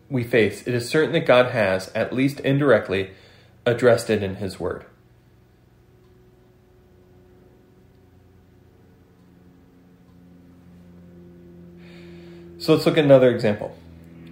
[0.08, 3.10] we face, it is certain that God has, at least indirectly,
[3.64, 4.86] addressed it in His word.
[12.58, 13.76] So let's look at another example.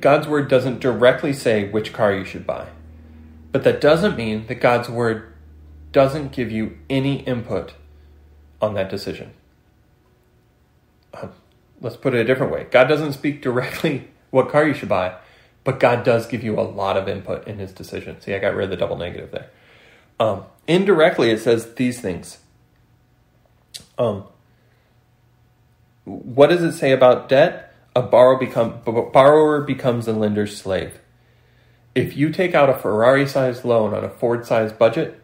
[0.00, 2.68] God's word doesn't directly say which car you should buy,
[3.52, 5.32] but that doesn't mean that God's word
[5.92, 7.74] doesn't give you any input
[8.64, 9.32] on that decision.
[11.12, 11.28] Uh,
[11.80, 15.16] let's put it a different way God doesn't speak directly what car you should buy,
[15.62, 18.20] but God does give you a lot of input in his decision.
[18.20, 19.50] See, I got rid of the double negative there.
[20.18, 22.38] Um, indirectly, it says these things.
[23.96, 24.24] Um,
[26.04, 27.72] what does it say about debt?
[27.94, 30.98] A borrower, become, borrower becomes a lender's slave.
[31.94, 35.20] If you take out a Ferrari sized loan on a Ford sized budget,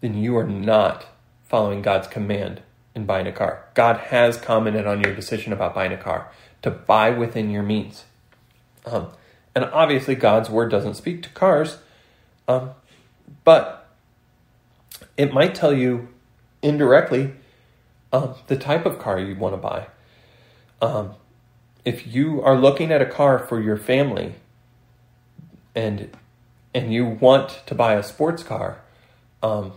[0.00, 1.06] then you are not
[1.42, 2.62] following God's command
[2.94, 3.64] in buying a car.
[3.74, 6.30] God has commented on your decision about buying a car
[6.62, 8.04] to buy within your means.
[8.86, 9.08] Um,
[9.54, 11.78] and obviously, God's word doesn't speak to cars,
[12.48, 12.70] um,
[13.44, 13.88] but
[15.16, 16.08] it might tell you
[16.62, 17.32] indirectly,
[18.12, 19.86] um, the type of car you want to buy.
[20.80, 21.14] Um,
[21.84, 24.34] if you are looking at a car for your family
[25.74, 26.10] and
[26.74, 28.80] and you want to buy a sports car,
[29.42, 29.72] um,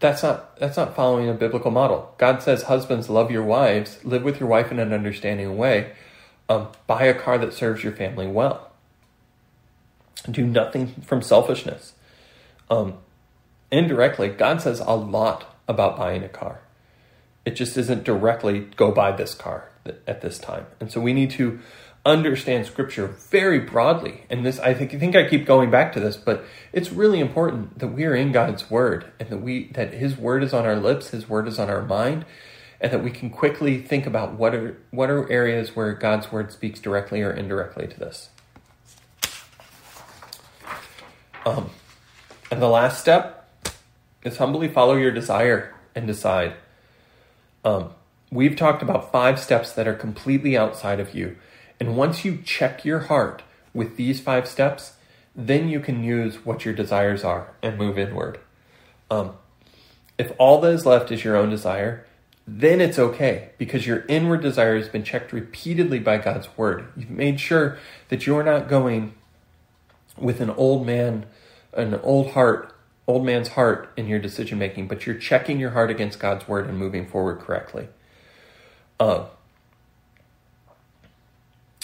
[0.00, 2.14] that's not that's not following a biblical model.
[2.18, 5.92] God says, "Husbands, love your wives, live with your wife in an understanding way,
[6.48, 8.70] um, buy a car that serves your family well.
[10.28, 11.92] Do nothing from selfishness."
[12.70, 12.94] Um,
[13.70, 16.60] indirectly, God says a lot about buying a car.
[17.44, 19.70] It just isn't directly go buy this car
[20.06, 20.66] at this time.
[20.78, 21.60] And so we need to
[22.04, 24.22] understand scripture very broadly.
[24.30, 27.20] And this I think I think I keep going back to this, but it's really
[27.20, 30.64] important that we are in God's word and that we that his word is on
[30.64, 32.24] our lips, his word is on our mind,
[32.80, 36.52] and that we can quickly think about what are what are areas where God's word
[36.52, 38.30] speaks directly or indirectly to this.
[41.44, 41.70] Um,
[42.50, 43.48] and the last step
[44.22, 46.54] is humbly follow your desire and decide.
[47.64, 47.90] Um,
[48.30, 51.36] we've talked about five steps that are completely outside of you.
[51.80, 54.92] And once you check your heart with these five steps,
[55.34, 58.38] then you can use what your desires are and move inward.
[59.10, 59.32] Um,
[60.18, 62.04] if all that is left is your own desire,
[62.46, 66.88] then it's okay because your inward desire has been checked repeatedly by God's word.
[66.96, 67.78] You've made sure
[68.08, 69.14] that you're not going
[70.18, 71.26] with an old man,
[71.72, 72.74] an old heart,
[73.06, 76.68] old man's heart in your decision making, but you're checking your heart against God's word
[76.68, 77.88] and moving forward correctly.
[78.98, 79.26] Uh,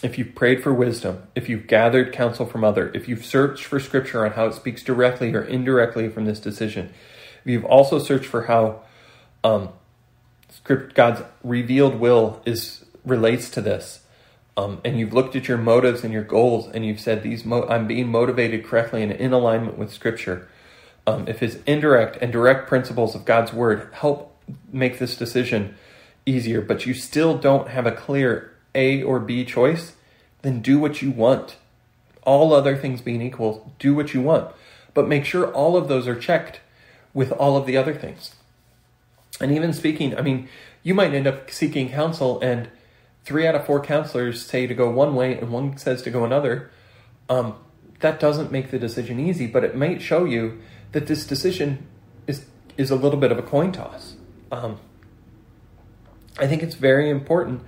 [0.06, 3.80] if you've prayed for wisdom, if you've gathered counsel from other, if you've searched for
[3.80, 6.92] scripture on how it speaks directly or indirectly from this decision,
[7.44, 8.82] if you've also searched for how
[9.42, 9.70] um,
[10.48, 14.04] script God's revealed will is relates to this,
[14.56, 17.66] um, and you've looked at your motives and your goals, and you've said these mo-
[17.68, 20.48] I'm being motivated correctly and in alignment with Scripture.
[21.04, 24.36] Um, if His indirect and direct principles of God's Word help
[24.72, 25.74] make this decision
[26.24, 29.95] easier, but you still don't have a clear A or B choice,
[30.46, 31.56] then do what you want.
[32.22, 34.54] All other things being equal, do what you want.
[34.94, 36.60] But make sure all of those are checked
[37.12, 38.34] with all of the other things.
[39.40, 40.48] And even speaking, I mean,
[40.82, 42.68] you might end up seeking counsel, and
[43.24, 46.24] three out of four counselors say to go one way, and one says to go
[46.24, 46.70] another.
[47.28, 47.56] Um,
[48.00, 50.60] that doesn't make the decision easy, but it might show you
[50.92, 51.86] that this decision
[52.26, 54.14] is is a little bit of a coin toss.
[54.52, 54.78] Um,
[56.38, 57.62] I think it's very important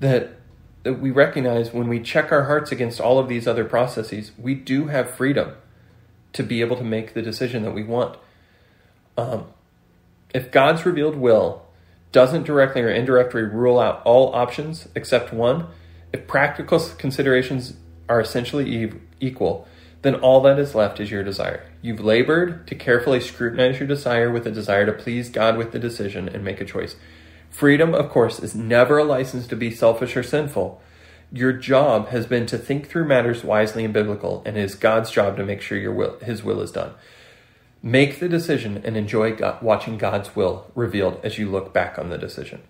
[0.00, 0.37] that
[0.88, 4.54] that we recognize when we check our hearts against all of these other processes, we
[4.54, 5.52] do have freedom
[6.32, 8.16] to be able to make the decision that we want.
[9.18, 9.48] Um,
[10.32, 11.66] if God's revealed will
[12.10, 15.66] doesn't directly or indirectly rule out all options except one,
[16.10, 17.74] if practical considerations
[18.08, 19.68] are essentially equal,
[20.00, 21.70] then all that is left is your desire.
[21.82, 25.78] You've labored to carefully scrutinize your desire with a desire to please God with the
[25.78, 26.96] decision and make a choice.
[27.50, 30.80] Freedom, of course, is never a license to be selfish or sinful.
[31.32, 35.10] Your job has been to think through matters wisely and biblical, and it is God's
[35.10, 36.92] job to make sure your will, His will is done.
[37.82, 42.08] Make the decision and enjoy God, watching God's will revealed as you look back on
[42.08, 42.62] the decision.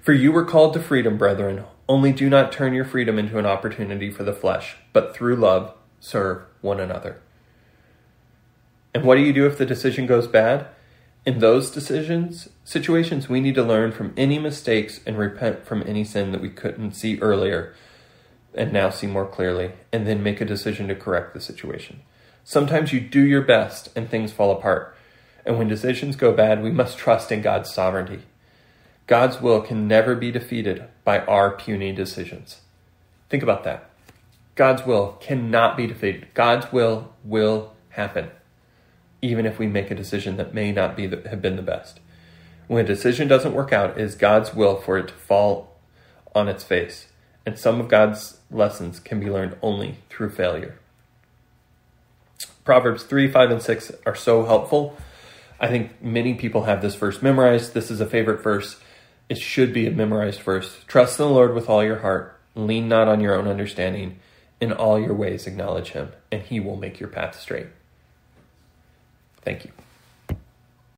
[0.00, 1.64] For you were called to freedom, brethren.
[1.88, 5.74] Only do not turn your freedom into an opportunity for the flesh, but through love
[6.00, 7.20] serve one another.
[8.94, 10.66] And what do you do if the decision goes bad?
[11.26, 16.04] In those decisions, situations, we need to learn from any mistakes and repent from any
[16.04, 17.74] sin that we couldn't see earlier
[18.54, 22.00] and now see more clearly, and then make a decision to correct the situation.
[22.44, 24.96] Sometimes you do your best and things fall apart.
[25.44, 28.22] And when decisions go bad, we must trust in God's sovereignty.
[29.06, 32.62] God's will can never be defeated by our puny decisions.
[33.28, 33.90] Think about that.
[34.56, 36.28] God's will cannot be defeated.
[36.34, 38.30] God's will will happen
[39.20, 42.00] even if we make a decision that may not be the, have been the best.
[42.68, 45.74] When a decision doesn't work out, it is God's will for it to fall
[46.34, 47.06] on its face.
[47.44, 50.78] And some of God's lessons can be learned only through failure.
[52.64, 54.98] Proverbs 3, 5, and 6 are so helpful.
[55.58, 57.72] I think many people have this verse memorized.
[57.72, 58.78] This is a favorite verse.
[59.30, 60.84] It should be a memorized verse.
[60.86, 62.38] Trust in the Lord with all your heart.
[62.54, 64.18] Lean not on your own understanding.
[64.60, 67.68] In all your ways, acknowledge him, and he will make your path straight.
[69.42, 69.70] Thank you.